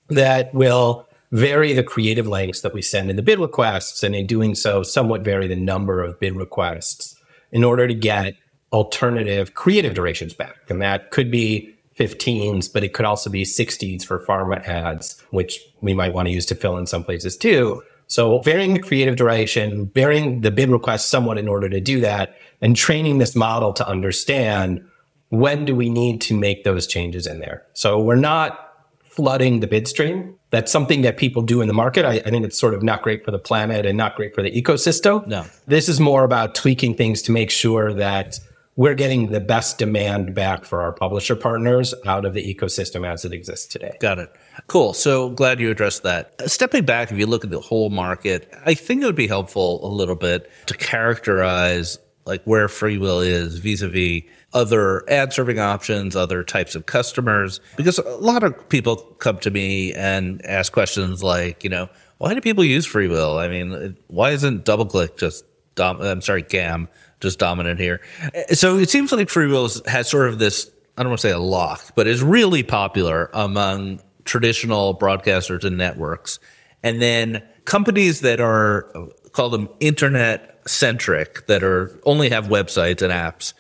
that 0.08 0.54
will 0.54 1.10
vary 1.34 1.74
the 1.74 1.84
creative 1.84 2.26
lengths 2.26 2.62
that 2.62 2.74
we 2.74 2.82
send 2.82 3.10
in 3.10 3.18
the 3.18 3.22
bid 3.22 3.38
requests, 3.38 4.02
and 4.02 4.16
in 4.16 4.28
doing 4.28 4.56
so, 4.56 4.82
somewhat 4.82 5.26
vary 5.26 5.46
the 5.46 5.58
number 5.58 6.02
of 6.02 6.18
bid 6.22 6.38
requests 6.38 7.14
in 7.52 7.66
order 7.66 7.86
to 7.86 7.94
get 7.94 8.36
alternative 8.72 9.56
creative 9.56 9.94
durations 9.94 10.34
back. 10.34 10.56
And 10.70 10.82
that 10.82 11.12
could 11.12 11.30
be 11.30 11.76
15s, 12.00 12.72
but 12.72 12.86
it 12.86 12.94
could 12.94 13.04
also 13.04 13.30
be 13.30 13.44
60s 13.44 14.06
for 14.06 14.26
pharma 14.26 14.66
ads, 14.66 15.22
which 15.32 15.60
we 15.82 15.94
might 15.94 16.14
want 16.14 16.30
to 16.30 16.34
use 16.34 16.46
to 16.46 16.56
fill 16.56 16.78
in 16.78 16.86
some 16.86 17.04
places 17.04 17.36
too. 17.36 17.84
So 18.12 18.40
varying 18.40 18.74
the 18.74 18.82
creative 18.82 19.16
duration, 19.16 19.90
varying 19.96 20.42
the 20.42 20.52
bid 20.52 20.70
request 20.70 21.10
somewhat 21.10 21.38
in 21.38 21.48
order 21.48 21.70
to 21.70 21.80
do 21.80 22.02
that, 22.02 22.36
and 22.60 22.76
training 22.76 23.20
this 23.20 23.38
model 23.38 23.72
to 23.72 23.88
understand 23.88 24.86
when 25.30 25.64
do 25.64 25.74
we 25.74 25.90
need 25.90 26.20
to 26.24 26.38
make 26.38 26.66
those 26.66 26.88
changes 26.88 27.26
in 27.26 27.40
there. 27.40 27.66
So 27.72 28.02
we're 28.02 28.18
not 28.18 28.74
flooding 29.06 29.62
the 29.62 29.68
bid 29.68 29.88
stream. 29.88 30.36
That's 30.50 30.70
something 30.70 31.04
that 31.04 31.16
people 31.16 31.42
do 31.42 31.62
in 31.62 31.70
the 31.70 31.74
market. 31.74 32.04
I, 32.04 32.16
I 32.16 32.30
think 32.30 32.46
it's 32.46 32.60
sort 32.60 32.74
of 32.74 32.84
not 32.84 33.02
great 33.02 33.24
for 33.24 33.32
the 33.32 33.40
planet 33.40 33.86
and 33.86 33.98
not 33.98 34.18
great 34.18 34.36
for 34.36 34.42
the 34.42 34.52
ecosystem. 34.52 35.26
No. 35.26 35.46
This 35.68 35.88
is 35.88 36.02
more 36.02 36.26
about 36.26 36.54
tweaking 36.54 36.96
things 36.96 37.22
to 37.22 37.32
make 37.32 37.50
sure 37.50 37.94
that 37.94 38.42
we're 38.82 38.96
getting 38.96 39.28
the 39.28 39.40
best 39.40 39.78
demand 39.78 40.34
back 40.34 40.66
for 40.66 40.82
our 40.82 40.92
publisher 40.92 41.36
partners 41.36 41.94
out 42.08 42.26
of 42.26 42.34
the 42.34 42.42
ecosystem 42.42 43.08
as 43.08 43.24
it 43.24 43.32
exists 43.32 43.68
today. 43.68 43.96
Got 44.00 44.18
it. 44.18 44.32
Cool. 44.66 44.96
So 44.96 45.30
glad 45.30 45.60
you 45.60 45.70
addressed 45.70 46.02
that. 46.02 46.34
Uh, 46.40 46.48
Stepping 46.48 46.84
back, 46.84 47.12
if 47.12 47.20
you 47.20 47.28
look 47.28 47.44
at 47.44 47.52
the 47.52 47.60
whole 47.60 47.92
market, 47.92 48.52
I 48.66 48.74
think 48.74 49.04
it 49.04 49.06
would 49.06 49.14
be 49.14 49.28
helpful 49.28 49.86
a 49.86 49.92
little 49.94 50.16
bit 50.16 50.50
to 50.66 50.74
characterize 50.76 52.00
like 52.26 52.42
where 52.46 52.66
Freewheel 52.66 53.24
is 53.24 53.60
vis-a-vis 53.60 54.24
other 54.52 55.08
ad 55.08 55.32
serving 55.32 55.60
options, 55.60 56.16
other 56.16 56.44
types 56.44 56.74
of 56.74 56.88
customers, 56.88 57.60
because 57.78 58.00
a 58.00 58.18
lot 58.18 58.42
of 58.42 58.68
people 58.70 58.96
come 59.20 59.38
to 59.42 59.52
me 59.52 59.94
and 59.94 60.44
ask 60.44 60.74
questions 60.74 61.22
like, 61.22 61.64
you 61.64 61.70
know, 61.70 61.88
why 62.18 62.34
do 62.34 62.42
people 62.42 62.64
use 62.64 62.88
Freewheel? 62.88 63.40
I 63.40 63.48
mean, 63.48 63.96
why 64.08 64.32
isn't 64.32 64.66
DoubleClick 64.66 65.18
just 65.18 65.46
dom- 65.76 66.02
I'm 66.02 66.22
sorry, 66.22 66.42
GAM 66.42 66.88
just 67.22 67.40
dominant 67.40 67.80
here? 67.80 68.02
Uh, 68.36 68.54
So 68.54 68.78
it 68.78 68.90
seems 68.90 69.12
like 69.12 69.28
Freewheel 69.28 69.86
has 69.88 70.10
sort 70.10 70.28
of 70.28 70.40
this, 70.40 70.70
I 70.98 71.04
don't 71.04 71.12
want 71.12 71.22
to 71.22 71.28
say 71.28 71.34
a 71.34 71.40
lock, 71.40 71.84
but 71.96 72.08
is 72.08 72.22
really 72.22 72.64
popular 72.64 73.30
among 73.34 74.02
traditional 74.26 74.98
broadcasters 74.98 75.64
and 75.64 75.78
networks. 75.78 76.40
And 76.84 77.02
then 77.02 77.42
companies 77.66 78.22
that 78.22 78.40
are 78.42 78.92
call 79.32 79.50
them 79.50 79.70
internet 79.80 80.62
centric 80.68 81.48
that 81.48 81.64
are 81.64 81.98
only 82.06 82.30
have 82.30 82.48
websites 82.48 83.02
and 83.02 83.12
apps 83.12 83.54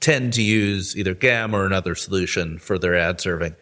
tend 0.00 0.32
to 0.32 0.42
use 0.42 0.96
either 0.96 1.14
GAM 1.14 1.54
or 1.54 1.66
another 1.66 1.94
solution 1.94 2.58
for 2.58 2.78
their 2.78 2.96
ad 2.96 3.20
serving. 3.20 3.54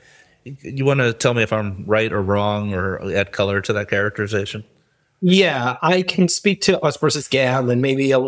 You 0.44 0.84
want 0.84 1.00
to 1.00 1.12
tell 1.12 1.34
me 1.34 1.42
if 1.42 1.52
I'm 1.52 1.84
right 1.84 2.12
or 2.12 2.22
wrong 2.22 2.72
or 2.72 3.12
add 3.12 3.32
color 3.32 3.60
to 3.62 3.72
that 3.72 3.90
characterization? 3.90 4.64
Yeah, 5.20 5.76
I 5.82 6.02
can 6.02 6.28
speak 6.28 6.60
to 6.62 6.80
us 6.80 6.96
versus 6.96 7.26
GAM 7.26 7.68
and 7.70 7.82
maybe 7.82 8.12
a 8.12 8.20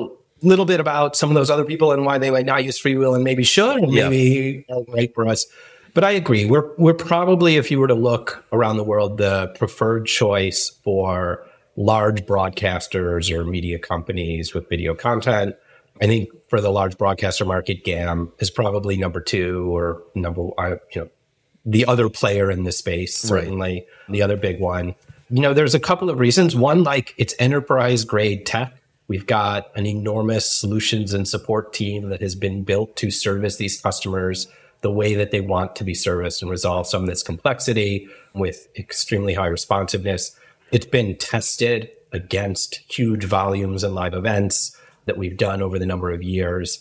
little 0.42 0.64
bit 0.64 0.80
about 0.80 1.16
some 1.16 1.30
of 1.30 1.34
those 1.34 1.50
other 1.50 1.64
people 1.64 1.92
and 1.92 2.04
why 2.04 2.18
they 2.18 2.30
might 2.30 2.46
not 2.46 2.64
use 2.64 2.80
FreeWheel 2.80 3.14
and 3.14 3.24
maybe 3.24 3.44
should 3.44 3.76
and 3.78 3.92
Yeah. 3.92 4.08
maybe 4.08 4.64
right 4.88 5.12
for 5.14 5.26
us. 5.28 5.46
But 5.92 6.04
I 6.04 6.12
agree. 6.12 6.44
We're 6.46 6.70
we're 6.76 6.94
probably, 6.94 7.56
if 7.56 7.70
you 7.70 7.80
were 7.80 7.88
to 7.88 7.94
look 7.94 8.44
around 8.52 8.76
the 8.76 8.84
world, 8.84 9.18
the 9.18 9.48
preferred 9.58 10.06
choice 10.06 10.70
for 10.84 11.44
large 11.76 12.26
broadcasters 12.26 13.30
or 13.30 13.44
media 13.44 13.78
companies 13.78 14.54
with 14.54 14.68
video 14.68 14.94
content. 14.94 15.56
I 16.00 16.06
think 16.06 16.28
for 16.48 16.60
the 16.60 16.70
large 16.70 16.96
broadcaster 16.96 17.44
market, 17.44 17.84
GAM 17.84 18.32
is 18.38 18.50
probably 18.50 18.96
number 18.96 19.20
two 19.20 19.74
or 19.76 20.02
number 20.14 20.48
uh, 20.58 20.76
you 20.94 21.02
know 21.02 21.08
the 21.66 21.84
other 21.86 22.08
player 22.08 22.50
in 22.50 22.64
the 22.64 22.72
space, 22.72 23.14
certainly 23.16 23.84
the 24.08 24.22
other 24.22 24.36
big 24.36 24.60
one. 24.60 24.94
You 25.28 25.42
know, 25.42 25.52
there's 25.54 25.74
a 25.74 25.80
couple 25.80 26.08
of 26.08 26.18
reasons. 26.18 26.56
One, 26.56 26.82
like 26.84 27.14
it's 27.18 27.34
enterprise 27.38 28.04
grade 28.04 28.46
tech. 28.46 28.72
We've 29.10 29.26
got 29.26 29.76
an 29.76 29.86
enormous 29.86 30.46
solutions 30.52 31.12
and 31.12 31.26
support 31.26 31.72
team 31.72 32.10
that 32.10 32.20
has 32.20 32.36
been 32.36 32.62
built 32.62 32.94
to 32.98 33.10
service 33.10 33.56
these 33.56 33.80
customers 33.80 34.46
the 34.82 34.92
way 34.92 35.14
that 35.16 35.32
they 35.32 35.40
want 35.40 35.74
to 35.74 35.84
be 35.84 35.94
serviced 35.94 36.42
and 36.42 36.48
resolve 36.48 36.86
some 36.86 37.02
of 37.02 37.08
this 37.08 37.24
complexity 37.24 38.08
with 38.34 38.68
extremely 38.78 39.34
high 39.34 39.48
responsiveness. 39.48 40.38
It's 40.70 40.86
been 40.86 41.16
tested 41.16 41.90
against 42.12 42.82
huge 42.88 43.24
volumes 43.24 43.82
and 43.82 43.96
live 43.96 44.14
events 44.14 44.76
that 45.06 45.18
we've 45.18 45.36
done 45.36 45.60
over 45.60 45.76
the 45.76 45.86
number 45.86 46.12
of 46.12 46.22
years. 46.22 46.78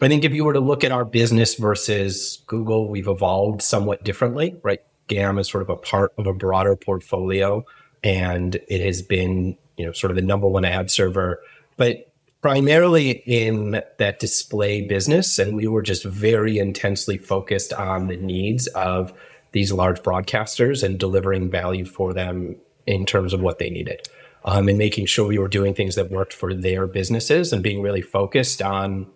I 0.00 0.06
think 0.06 0.22
if 0.22 0.32
you 0.32 0.44
were 0.44 0.52
to 0.52 0.60
look 0.60 0.84
at 0.84 0.92
our 0.92 1.04
business 1.04 1.56
versus 1.56 2.44
Google, 2.46 2.88
we've 2.88 3.08
evolved 3.08 3.60
somewhat 3.60 4.04
differently, 4.04 4.54
right? 4.62 4.82
GAM 5.08 5.36
is 5.36 5.48
sort 5.48 5.62
of 5.62 5.68
a 5.68 5.74
part 5.74 6.12
of 6.16 6.28
a 6.28 6.32
broader 6.32 6.76
portfolio 6.76 7.66
and 8.04 8.54
it 8.68 8.80
has 8.80 9.02
been, 9.02 9.56
you 9.76 9.84
know, 9.84 9.90
sort 9.90 10.12
of 10.12 10.14
the 10.14 10.22
number 10.22 10.46
one 10.46 10.64
ad 10.64 10.88
server, 10.88 11.40
but 11.76 12.12
primarily 12.40 13.22
in 13.24 13.80
that 13.98 14.18
display 14.18 14.82
business. 14.82 15.38
And 15.38 15.54
we 15.54 15.68
were 15.68 15.82
just 15.82 16.04
very 16.04 16.58
intensely 16.58 17.16
focused 17.16 17.72
on 17.72 18.08
the 18.08 18.16
needs 18.16 18.66
of 18.68 19.12
these 19.52 19.72
large 19.72 20.02
broadcasters 20.02 20.82
and 20.82 20.98
delivering 20.98 21.50
value 21.50 21.84
for 21.84 22.12
them 22.12 22.56
in 22.86 23.06
terms 23.06 23.32
of 23.32 23.40
what 23.40 23.58
they 23.58 23.70
needed. 23.70 24.00
um, 24.44 24.68
and 24.68 24.78
making 24.78 25.06
sure 25.06 25.26
we 25.26 25.38
were 25.38 25.48
doing 25.48 25.74
things 25.74 25.94
that 25.94 26.10
worked 26.10 26.32
for 26.32 26.54
their 26.54 26.86
businesses 26.86 27.52
and 27.52 27.62
being 27.62 27.80
really 27.80 28.02
focused 28.02 28.60
on 28.60 29.06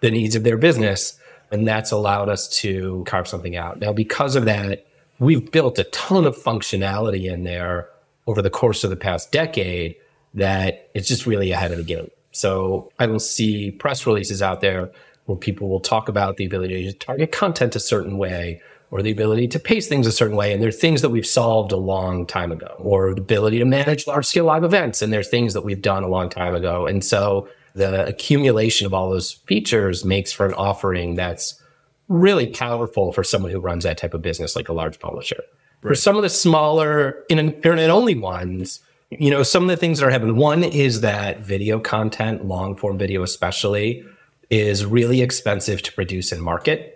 the 0.00 0.10
needs 0.10 0.36
of 0.36 0.44
their 0.44 0.56
business. 0.56 1.18
And 1.50 1.66
that's 1.66 1.90
allowed 1.90 2.28
us 2.28 2.48
to 2.60 3.04
carve 3.06 3.28
something 3.28 3.56
out. 3.56 3.80
Now, 3.80 3.92
because 3.92 4.36
of 4.36 4.44
that, 4.44 4.86
we've 5.18 5.50
built 5.50 5.78
a 5.78 5.84
ton 5.84 6.24
of 6.24 6.36
functionality 6.36 7.30
in 7.30 7.44
there 7.44 7.88
over 8.26 8.42
the 8.42 8.50
course 8.50 8.84
of 8.84 8.90
the 8.90 8.96
past 8.96 9.32
decade 9.32 9.96
that 10.36 10.90
it's 10.94 11.08
just 11.08 11.26
really 11.26 11.50
ahead 11.50 11.72
of 11.72 11.78
the 11.78 11.84
game. 11.84 12.10
So 12.30 12.92
I 12.98 13.06
will 13.06 13.18
see 13.18 13.70
press 13.72 14.06
releases 14.06 14.42
out 14.42 14.60
there 14.60 14.90
where 15.24 15.36
people 15.36 15.68
will 15.68 15.80
talk 15.80 16.08
about 16.08 16.36
the 16.36 16.44
ability 16.44 16.84
to 16.84 16.92
target 16.92 17.32
content 17.32 17.74
a 17.74 17.80
certain 17.80 18.16
way 18.16 18.60
or 18.90 19.02
the 19.02 19.10
ability 19.10 19.48
to 19.48 19.58
pace 19.58 19.88
things 19.88 20.06
a 20.06 20.12
certain 20.12 20.36
way. 20.36 20.52
And 20.52 20.62
they're 20.62 20.70
things 20.70 21.02
that 21.02 21.08
we've 21.08 21.26
solved 21.26 21.72
a 21.72 21.76
long 21.76 22.24
time 22.26 22.52
ago, 22.52 22.76
or 22.78 23.14
the 23.14 23.20
ability 23.20 23.58
to 23.58 23.64
manage 23.64 24.06
large 24.06 24.26
scale 24.26 24.44
live 24.44 24.62
events. 24.62 25.02
And 25.02 25.12
they're 25.12 25.24
things 25.24 25.54
that 25.54 25.62
we've 25.62 25.82
done 25.82 26.04
a 26.04 26.08
long 26.08 26.28
time 26.28 26.54
ago. 26.54 26.86
And 26.86 27.04
so 27.04 27.48
the 27.74 28.06
accumulation 28.06 28.86
of 28.86 28.94
all 28.94 29.10
those 29.10 29.32
features 29.32 30.04
makes 30.04 30.30
for 30.30 30.46
an 30.46 30.54
offering 30.54 31.16
that's 31.16 31.60
really 32.08 32.46
powerful 32.46 33.12
for 33.12 33.24
someone 33.24 33.50
who 33.50 33.58
runs 33.58 33.82
that 33.82 33.98
type 33.98 34.14
of 34.14 34.22
business, 34.22 34.54
like 34.54 34.68
a 34.68 34.72
large 34.72 35.00
publisher. 35.00 35.42
Right. 35.82 35.90
For 35.90 35.94
some 35.96 36.16
of 36.16 36.22
the 36.22 36.30
smaller 36.30 37.24
internet 37.28 37.90
only 37.90 38.14
ones, 38.14 38.80
you 39.10 39.30
know, 39.30 39.42
some 39.42 39.62
of 39.62 39.68
the 39.68 39.76
things 39.76 40.00
that 40.00 40.06
are 40.06 40.10
happening. 40.10 40.36
One 40.36 40.64
is 40.64 41.00
that 41.02 41.40
video 41.40 41.78
content, 41.78 42.44
long 42.44 42.76
form 42.76 42.98
video 42.98 43.22
especially, 43.22 44.04
is 44.50 44.84
really 44.84 45.22
expensive 45.22 45.82
to 45.82 45.92
produce 45.92 46.32
and 46.32 46.42
market. 46.42 46.92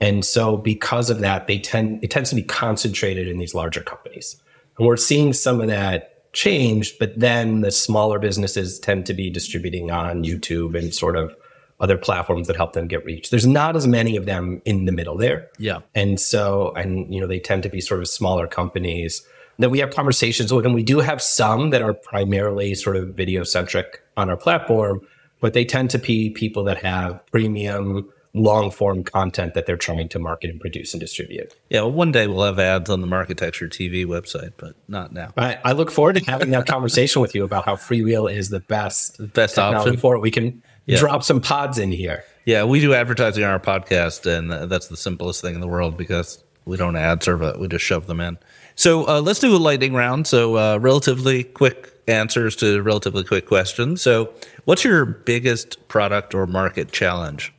And 0.00 0.24
so 0.24 0.56
because 0.56 1.10
of 1.10 1.20
that, 1.20 1.46
they 1.46 1.58
tend 1.58 2.02
it 2.02 2.10
tends 2.10 2.30
to 2.30 2.36
be 2.36 2.42
concentrated 2.42 3.28
in 3.28 3.38
these 3.38 3.54
larger 3.54 3.82
companies. 3.82 4.40
And 4.78 4.86
we're 4.86 4.96
seeing 4.96 5.32
some 5.32 5.60
of 5.60 5.68
that 5.68 6.32
change, 6.32 6.98
but 6.98 7.18
then 7.18 7.60
the 7.60 7.70
smaller 7.70 8.18
businesses 8.18 8.78
tend 8.78 9.04
to 9.06 9.14
be 9.14 9.28
distributing 9.28 9.90
on 9.90 10.24
YouTube 10.24 10.78
and 10.78 10.94
sort 10.94 11.16
of 11.16 11.34
other 11.80 11.98
platforms 11.98 12.46
that 12.46 12.56
help 12.56 12.72
them 12.72 12.86
get 12.86 13.04
reach. 13.04 13.30
There's 13.30 13.46
not 13.46 13.74
as 13.74 13.86
many 13.86 14.16
of 14.16 14.26
them 14.26 14.62
in 14.64 14.84
the 14.84 14.92
middle 14.92 15.16
there. 15.16 15.48
Yeah. 15.58 15.80
And 15.94 16.18
so 16.18 16.72
and 16.74 17.12
you 17.12 17.20
know, 17.20 17.26
they 17.26 17.40
tend 17.40 17.62
to 17.64 17.68
be 17.68 17.82
sort 17.82 18.00
of 18.00 18.08
smaller 18.08 18.46
companies 18.46 19.26
that 19.60 19.70
we 19.70 19.78
have 19.78 19.90
conversations 19.90 20.52
with 20.52 20.64
and 20.64 20.74
we 20.74 20.82
do 20.82 21.00
have 21.00 21.22
some 21.22 21.70
that 21.70 21.82
are 21.82 21.94
primarily 21.94 22.74
sort 22.74 22.96
of 22.96 23.14
video 23.14 23.44
centric 23.44 24.02
on 24.16 24.30
our 24.30 24.36
platform, 24.36 25.00
but 25.40 25.52
they 25.52 25.64
tend 25.64 25.90
to 25.90 25.98
be 25.98 26.30
people 26.30 26.64
that 26.64 26.82
have 26.82 27.24
premium 27.26 28.08
long 28.32 28.70
form 28.70 29.02
content 29.02 29.54
that 29.54 29.66
they're 29.66 29.76
trying 29.76 30.08
to 30.08 30.18
market 30.18 30.50
and 30.50 30.60
produce 30.60 30.94
and 30.94 31.00
distribute. 31.00 31.54
Yeah, 31.68 31.82
well, 31.82 31.92
one 31.92 32.12
day 32.12 32.26
we'll 32.26 32.44
have 32.44 32.58
ads 32.58 32.88
on 32.88 33.00
the 33.00 33.06
Marketecture 33.06 33.68
TV 33.68 34.06
website, 34.06 34.52
but 34.56 34.76
not 34.88 35.12
now. 35.12 35.32
I, 35.36 35.58
I 35.64 35.72
look 35.72 35.90
forward 35.90 36.16
to 36.16 36.24
having 36.24 36.50
that 36.50 36.66
conversation 36.66 37.20
with 37.22 37.34
you 37.34 37.44
about 37.44 37.64
how 37.64 37.76
Freewheel 37.76 38.32
is 38.32 38.50
the 38.50 38.60
best 38.60 39.32
best 39.32 39.58
option 39.58 39.96
for 39.96 40.14
it. 40.14 40.20
We 40.20 40.30
can 40.30 40.62
yeah. 40.86 40.98
drop 40.98 41.22
some 41.22 41.40
pods 41.40 41.78
in 41.78 41.92
here. 41.92 42.24
Yeah, 42.44 42.64
we 42.64 42.80
do 42.80 42.94
advertising 42.94 43.44
on 43.44 43.50
our 43.50 43.60
podcast, 43.60 44.26
and 44.26 44.70
that's 44.70 44.88
the 44.88 44.96
simplest 44.96 45.40
thing 45.40 45.54
in 45.54 45.60
the 45.60 45.68
world 45.68 45.96
because 45.96 46.42
we 46.64 46.76
don't 46.76 46.96
ad 46.96 47.22
serve 47.22 47.42
it; 47.42 47.58
we 47.58 47.68
just 47.68 47.84
shove 47.84 48.06
them 48.06 48.20
in. 48.20 48.38
So 48.80 49.06
uh, 49.06 49.20
let's 49.20 49.40
do 49.40 49.54
a 49.54 49.58
lightning 49.58 49.92
round. 49.92 50.26
So 50.26 50.56
uh, 50.56 50.78
relatively 50.78 51.44
quick 51.44 51.92
answers 52.08 52.56
to 52.56 52.80
relatively 52.80 53.24
quick 53.24 53.44
questions. 53.44 54.00
So, 54.00 54.32
what's 54.64 54.84
your 54.84 55.04
biggest 55.04 55.86
product 55.88 56.34
or 56.34 56.46
market 56.46 56.90
challenge? 56.90 57.52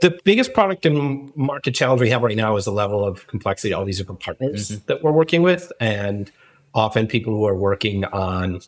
the 0.00 0.18
biggest 0.24 0.52
product 0.52 0.84
and 0.84 1.30
market 1.36 1.76
challenge 1.76 2.00
we 2.00 2.10
have 2.10 2.22
right 2.22 2.36
now 2.36 2.56
is 2.56 2.64
the 2.64 2.72
level 2.72 3.04
of 3.04 3.24
complexity 3.28 3.72
all 3.72 3.84
these 3.84 3.98
different 3.98 4.18
partners 4.18 4.70
mm-hmm. 4.70 4.84
that 4.86 5.00
we're 5.00 5.12
working 5.12 5.42
with 5.42 5.70
and 5.78 6.32
often 6.74 7.06
people 7.06 7.32
who 7.32 7.46
are 7.46 7.54
working 7.54 8.04
on 8.06 8.60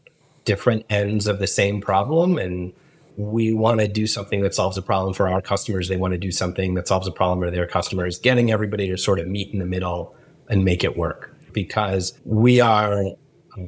different 0.45 0.87
ends 0.89 1.27
of 1.27 1.41
the 1.41 1.49
same 1.49 1.81
problem 1.81 2.39
and 2.39 2.73
we 3.17 3.53
want 3.53 3.81
to 3.81 3.89
do 3.89 4.07
something 4.07 4.43
that 4.43 4.55
solves 4.55 4.79
a 4.79 4.83
problem 4.83 5.13
for 5.13 5.29
our 5.29 5.43
customers 5.43 5.89
they 5.89 5.97
want 5.97 6.13
to 6.13 6.19
do 6.19 6.31
something 6.31 6.75
that 6.75 6.87
solves 6.87 7.09
a 7.09 7.13
problem 7.13 7.41
for 7.41 7.51
their 7.51 7.67
customers 7.67 8.17
getting 8.17 8.53
everybody 8.53 8.87
to 8.89 8.97
sort 8.97 9.19
of 9.19 9.27
meet 9.27 9.53
in 9.53 9.59
the 9.59 9.67
middle 9.67 10.15
and 10.49 10.65
make 10.65 10.85
it 10.85 10.97
work 10.97 11.34
because 11.55 12.13
we 12.25 12.61
are 12.61 13.05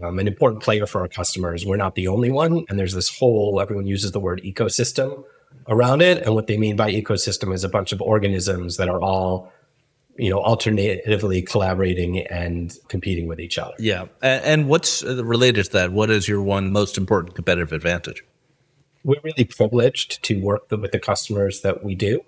um, 0.02 0.18
an 0.18 0.26
important 0.26 0.62
player 0.62 0.86
for 0.86 1.00
our 1.00 1.08
customers. 1.08 1.64
We're 1.64 1.76
not 1.76 1.94
the 1.94 2.08
only 2.08 2.30
one 2.30 2.64
and 2.68 2.78
there's 2.78 2.92
this 2.92 3.16
whole 3.16 3.60
everyone 3.60 3.86
uses 3.86 4.12
the 4.12 4.20
word 4.20 4.42
ecosystem 4.44 5.24
around 5.68 6.02
it. 6.02 6.22
And 6.22 6.34
what 6.34 6.46
they 6.46 6.58
mean 6.58 6.76
by 6.76 6.92
ecosystem 6.92 7.54
is 7.54 7.64
a 7.64 7.68
bunch 7.68 7.92
of 7.92 8.02
organisms 8.02 8.76
that 8.76 8.88
are 8.88 9.00
all 9.00 9.52
you 10.18 10.30
know 10.30 10.42
alternatively 10.42 11.42
collaborating 11.42 12.26
and 12.26 12.74
competing 12.88 13.28
with 13.28 13.38
each 13.38 13.58
other. 13.58 13.74
Yeah. 13.78 14.06
And 14.22 14.68
what's 14.68 15.02
related 15.02 15.66
to 15.66 15.72
that 15.72 15.92
what 15.92 16.10
is 16.10 16.28
your 16.28 16.42
one 16.42 16.72
most 16.72 16.98
important 16.98 17.34
competitive 17.34 17.72
advantage? 17.72 18.24
We're 19.04 19.20
really 19.22 19.44
privileged 19.44 20.22
to 20.24 20.40
work 20.40 20.68
with 20.70 20.90
the 20.90 20.98
customers 20.98 21.60
that 21.60 21.84
we 21.84 21.94
do. 21.94 22.22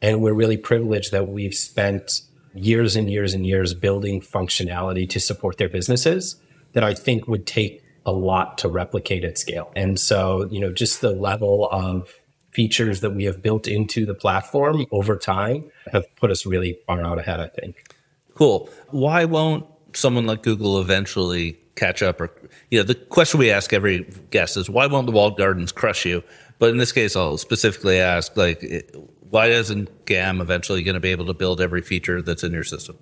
And 0.00 0.22
we're 0.22 0.32
really 0.32 0.56
privileged 0.56 1.12
that 1.12 1.28
we've 1.28 1.54
spent 1.54 2.22
years 2.54 2.96
and 2.96 3.10
years 3.10 3.34
and 3.34 3.46
years 3.46 3.74
building 3.74 4.20
functionality 4.20 5.08
to 5.08 5.20
support 5.20 5.58
their 5.58 5.68
businesses 5.68 6.36
that 6.72 6.84
i 6.84 6.94
think 6.94 7.26
would 7.28 7.46
take 7.46 7.82
a 8.06 8.12
lot 8.12 8.58
to 8.58 8.68
replicate 8.68 9.24
at 9.24 9.38
scale 9.38 9.70
and 9.76 10.00
so 10.00 10.48
you 10.50 10.58
know 10.60 10.72
just 10.72 11.00
the 11.00 11.10
level 11.10 11.68
of 11.70 12.20
features 12.52 13.00
that 13.00 13.10
we 13.10 13.24
have 13.24 13.42
built 13.42 13.66
into 13.66 14.04
the 14.04 14.14
platform 14.14 14.86
over 14.90 15.16
time 15.16 15.70
have 15.92 16.04
put 16.16 16.30
us 16.30 16.44
really 16.44 16.78
far 16.86 17.02
out 17.02 17.18
ahead, 17.18 17.40
I 17.40 17.48
think. 17.48 17.94
Cool. 18.34 18.68
Why 18.88 19.24
won't 19.24 19.66
someone 19.94 20.26
like 20.26 20.42
Google 20.42 20.80
eventually 20.80 21.58
catch 21.76 22.02
up? 22.02 22.20
Or, 22.20 22.30
you 22.70 22.78
know, 22.78 22.84
the 22.84 22.94
question 22.94 23.38
we 23.38 23.50
ask 23.50 23.72
every 23.72 24.06
guest 24.30 24.56
is 24.56 24.68
why 24.68 24.86
won't 24.86 25.06
the 25.06 25.12
walled 25.12 25.36
gardens 25.36 25.72
crush 25.72 26.04
you? 26.04 26.22
But 26.58 26.70
in 26.70 26.76
this 26.76 26.92
case, 26.92 27.16
I'll 27.16 27.38
specifically 27.38 27.98
ask, 27.98 28.36
like, 28.36 28.62
why 29.30 29.46
isn't 29.46 30.06
GAM 30.06 30.40
eventually 30.40 30.82
going 30.82 30.94
to 30.94 31.00
be 31.00 31.10
able 31.10 31.26
to 31.26 31.34
build 31.34 31.60
every 31.60 31.82
feature 31.82 32.20
that's 32.20 32.44
in 32.44 32.52
your 32.52 32.64
system? 32.64 32.98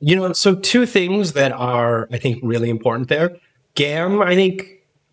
You 0.00 0.16
know, 0.16 0.32
so 0.32 0.54
two 0.54 0.84
things 0.84 1.32
that 1.32 1.52
are, 1.52 2.08
I 2.12 2.18
think, 2.18 2.40
really 2.42 2.68
important 2.68 3.08
there. 3.08 3.36
GAM, 3.74 4.20
I 4.20 4.34
think, 4.34 4.68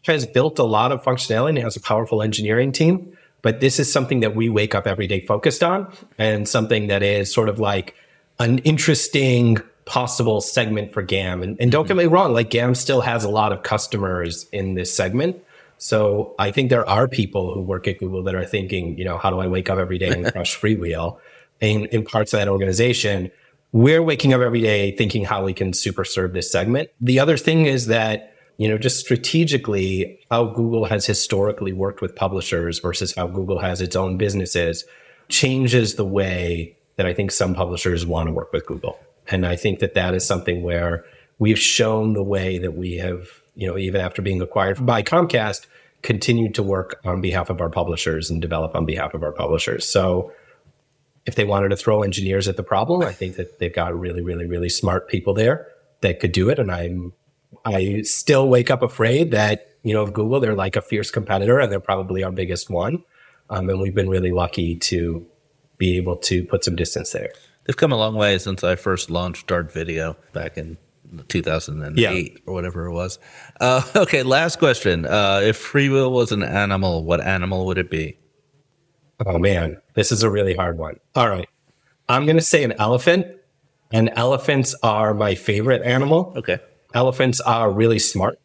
has 0.06 0.26
built 0.26 0.60
a 0.60 0.64
lot 0.64 0.92
of 0.92 1.04
functionality 1.04 1.50
and 1.50 1.60
has 1.60 1.76
a 1.76 1.82
powerful 1.82 2.22
engineering 2.22 2.72
team. 2.72 3.16
But 3.42 3.60
this 3.60 3.80
is 3.80 3.92
something 3.92 4.20
that 4.20 4.36
we 4.36 4.50
wake 4.50 4.76
up 4.76 4.86
every 4.86 5.08
day 5.08 5.26
focused 5.26 5.64
on 5.64 5.92
and 6.18 6.48
something 6.48 6.88
that 6.88 7.02
is 7.02 7.34
sort 7.34 7.50
of 7.50 7.60
like 7.60 7.96
an 8.40 8.60
interesting 8.60 9.58
possible 9.86 10.42
segment 10.42 10.94
for 10.94 11.02
GAM. 11.02 11.42
And, 11.42 11.60
and 11.60 11.72
don't 11.72 11.88
get 11.88 11.98
mm-hmm. 11.98 12.08
me 12.10 12.14
wrong, 12.14 12.34
like 12.34 12.50
GAM 12.50 12.76
still 12.76 13.02
has 13.02 13.24
a 13.24 13.30
lot 13.30 13.52
of 13.52 13.64
customers 13.64 14.48
in 14.52 14.76
this 14.76 14.94
segment. 14.94 15.44
So 15.84 16.36
I 16.38 16.52
think 16.52 16.70
there 16.70 16.88
are 16.88 17.08
people 17.08 17.56
who 17.56 17.62
work 17.62 17.88
at 17.88 17.98
Google 17.98 18.22
that 18.24 18.36
are 18.36 18.46
thinking, 18.46 18.96
you 19.00 19.04
know, 19.04 19.18
how 19.18 19.32
do 19.32 19.40
I 19.40 19.48
wake 19.48 19.68
up 19.68 19.80
every 19.80 19.98
day 19.98 20.10
and 20.10 20.26
crush 20.32 20.56
freewheel 20.56 21.18
in, 21.60 21.86
in 21.88 22.06
parts 22.06 22.34
of 22.34 22.40
that 22.40 22.48
organization? 22.48 23.32
We're 23.72 24.04
waking 24.04 24.32
up 24.32 24.42
every 24.42 24.62
day 24.62 24.96
thinking 24.96 25.26
how 25.26 25.44
we 25.44 25.54
can 25.54 25.74
super 25.74 26.06
serve 26.06 26.34
this 26.34 26.52
segment. 26.52 26.90
The 27.02 27.20
other 27.20 27.36
thing 27.36 27.66
is 27.66 27.88
that 27.88 28.36
you 28.58 28.68
know, 28.68 28.78
just 28.78 29.00
strategically 29.00 30.20
how 30.30 30.46
Google 30.46 30.86
has 30.86 31.08
historically 31.08 31.74
worked 31.74 32.00
with 32.00 32.16
publishers 32.16 32.78
versus 32.78 33.16
how 33.16 33.26
Google 33.26 33.58
has 33.58 33.82
its 33.82 33.96
own 33.96 34.18
businesses 34.18 34.86
changes 35.30 35.96
the 35.96 36.06
way 36.06 36.78
that 36.98 37.08
I 37.08 37.14
think 37.16 37.32
some 37.32 37.56
publishers 37.56 38.06
want 38.06 38.28
to 38.28 38.34
work 38.34 38.54
with 38.54 38.68
Google. 38.68 39.00
And 39.32 39.48
I 39.48 39.56
think 39.56 39.80
that 39.80 39.96
that 39.96 40.14
is 40.14 40.28
something 40.28 40.62
where 40.62 41.06
we've 41.40 41.58
shown 41.58 42.14
the 42.14 42.22
way 42.22 42.60
that 42.60 42.76
we 42.76 42.98
have, 42.98 43.41
you 43.62 43.68
know, 43.68 43.78
even 43.78 44.02
after 44.02 44.24
being 44.24 44.42
acquired 44.42 44.84
by 44.84 45.04
Comcast, 45.04 45.68
continued 46.02 46.56
to 46.56 46.64
work 46.64 47.00
on 47.06 47.22
behalf 47.22 47.52
of 47.52 47.62
our 47.62 47.70
publishers 47.70 48.32
and 48.32 48.42
develop 48.42 48.74
on 48.74 48.88
behalf 48.88 49.14
of 49.14 49.22
our 49.22 49.32
publishers. 49.32 49.88
So 49.88 50.34
if 51.28 51.36
they 51.36 51.46
wanted 51.46 51.70
to 51.70 51.76
throw 51.76 52.02
engineers 52.02 52.48
at 52.48 52.58
the 52.58 52.64
problem, 52.64 53.04
I 53.04 53.12
think 53.12 53.36
that 53.36 53.60
they've 53.60 53.74
got 53.74 53.98
really, 53.98 54.24
really, 54.24 54.48
really 54.48 54.68
smart 54.68 55.08
people 55.08 55.36
there 55.36 55.68
that 56.02 56.20
could 56.20 56.32
do 56.32 56.50
it. 56.50 56.58
And 56.58 56.72
I'm 56.72 57.14
I 57.64 58.02
still 58.02 58.50
wake 58.50 58.72
up 58.72 58.82
afraid 58.82 59.30
that, 59.30 59.76
you 59.84 59.94
know, 59.94 60.02
of 60.02 60.12
Google, 60.12 60.40
they're 60.40 60.56
like 60.56 60.76
a 60.76 60.82
fierce 60.82 61.12
competitor 61.12 61.60
and 61.60 61.72
they're 61.72 61.80
probably 61.80 62.24
our 62.24 62.32
biggest 62.32 62.68
one. 62.68 63.04
Um, 63.52 63.70
and 63.70 63.80
we've 63.80 63.94
been 63.94 64.10
really 64.10 64.32
lucky 64.32 64.76
to 64.78 65.24
be 65.78 65.98
able 65.98 66.16
to 66.16 66.44
put 66.46 66.64
some 66.64 66.76
distance 66.76 67.12
there. 67.12 67.32
They've 67.66 67.78
come 67.78 67.92
a 67.92 67.98
long 67.98 68.16
way 68.16 68.40
since 68.40 68.64
I 68.64 68.76
first 68.76 69.12
launched 69.12 69.46
Dart 69.46 69.72
Video 69.72 70.18
back 70.34 70.58
in 70.58 70.78
2008 71.28 71.98
yeah. 71.98 72.40
or 72.46 72.54
whatever 72.54 72.86
it 72.86 72.94
was. 72.94 73.20
Uh, 73.60 73.82
okay, 73.96 74.24
last 74.24 74.60
question. 74.60 75.06
Uh, 75.06 75.42
FreeWheel 75.52 76.12
was 76.12 76.32
an 76.32 76.44
animal, 76.44 77.04
what 77.04 77.22
animal 77.22 77.66
would 77.66 77.78
it 77.78 77.90
be? 77.90 78.18
Oh 79.26 79.38
man, 79.38 79.78
this 79.94 80.12
is 80.12 80.24
a 80.24 80.30
really 80.30 80.56
hard 80.56 80.78
one. 80.78 81.00
All 81.16 81.30
right. 81.30 81.48
I'm 82.10 82.26
going 82.26 82.38
to 82.38 82.44
say 82.44 82.64
an 82.64 82.74
elephant, 82.74 83.28
and 83.92 84.12
elephants 84.16 84.76
are 84.84 85.14
my 85.14 85.36
favorite 85.36 85.84
animal. 85.84 86.34
Okay. 86.36 86.60
Elephants 86.94 87.40
are 87.40 87.72
really 87.72 88.00
smart. 88.00 88.40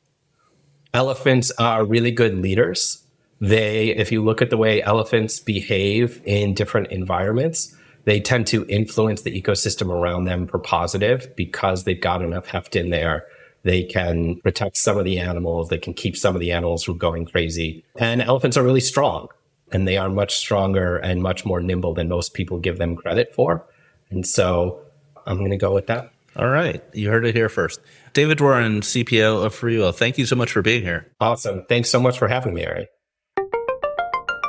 Elephants 0.92 1.50
are 1.58 1.84
really 1.84 2.10
good 2.10 2.36
leaders. 2.36 3.04
They, 3.40 3.88
if 3.88 4.12
you 4.12 4.24
look 4.24 4.40
at 4.40 4.50
the 4.50 4.56
way 4.56 4.82
elephants 4.82 5.40
behave 5.40 6.22
in 6.24 6.54
different 6.54 6.88
environments, 6.88 7.74
they 8.06 8.20
tend 8.20 8.46
to 8.46 8.64
influence 8.66 9.22
the 9.22 9.40
ecosystem 9.40 9.90
around 9.90 10.24
them 10.24 10.46
for 10.46 10.58
positive 10.58 11.36
because 11.36 11.84
they've 11.84 12.00
got 12.00 12.22
enough 12.22 12.46
heft 12.46 12.74
in 12.74 12.90
there 12.90 13.26
They 13.66 13.82
can 13.82 14.36
protect 14.42 14.76
some 14.76 14.96
of 14.96 15.04
the 15.04 15.18
animals. 15.18 15.70
They 15.70 15.78
can 15.78 15.92
keep 15.92 16.16
some 16.16 16.36
of 16.36 16.40
the 16.40 16.52
animals 16.52 16.84
from 16.84 16.98
going 16.98 17.26
crazy. 17.26 17.84
And 17.96 18.22
elephants 18.22 18.56
are 18.56 18.62
really 18.62 18.80
strong 18.80 19.26
and 19.72 19.88
they 19.88 19.96
are 19.96 20.08
much 20.08 20.36
stronger 20.36 20.98
and 20.98 21.20
much 21.20 21.44
more 21.44 21.60
nimble 21.60 21.92
than 21.92 22.08
most 22.08 22.32
people 22.32 22.60
give 22.60 22.78
them 22.78 22.94
credit 22.94 23.34
for. 23.34 23.66
And 24.08 24.24
so 24.24 24.82
I'm 25.26 25.38
going 25.38 25.50
to 25.50 25.56
go 25.56 25.74
with 25.74 25.88
that. 25.88 26.12
All 26.36 26.48
right. 26.48 26.80
You 26.92 27.10
heard 27.10 27.26
it 27.26 27.34
here 27.34 27.48
first. 27.48 27.80
David 28.12 28.38
Dworin, 28.38 28.82
CPO 28.82 29.44
of 29.44 29.52
FreeWheel, 29.52 29.92
thank 29.96 30.16
you 30.16 30.26
so 30.26 30.36
much 30.36 30.52
for 30.52 30.62
being 30.62 30.82
here. 30.82 31.10
Awesome. 31.20 31.64
Thanks 31.68 31.90
so 31.90 31.98
much 31.98 32.20
for 32.20 32.28
having 32.28 32.54
me, 32.54 32.64
Ari. 32.64 32.86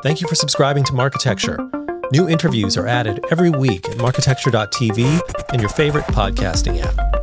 Thank 0.03 0.21
you 0.21 0.27
for 0.27 0.35
subscribing 0.35 0.83
to 0.83 0.93
Marketecture. 0.93 1.57
New 2.13 2.29
interviews 2.29 2.77
are 2.77 2.87
added 2.87 3.25
every 3.31 3.49
week 3.49 3.87
at 3.89 3.97
marketecture.tv 3.97 5.19
and 5.51 5.61
your 5.61 5.69
favorite 5.69 6.05
podcasting 6.05 6.81
app. 6.81 7.16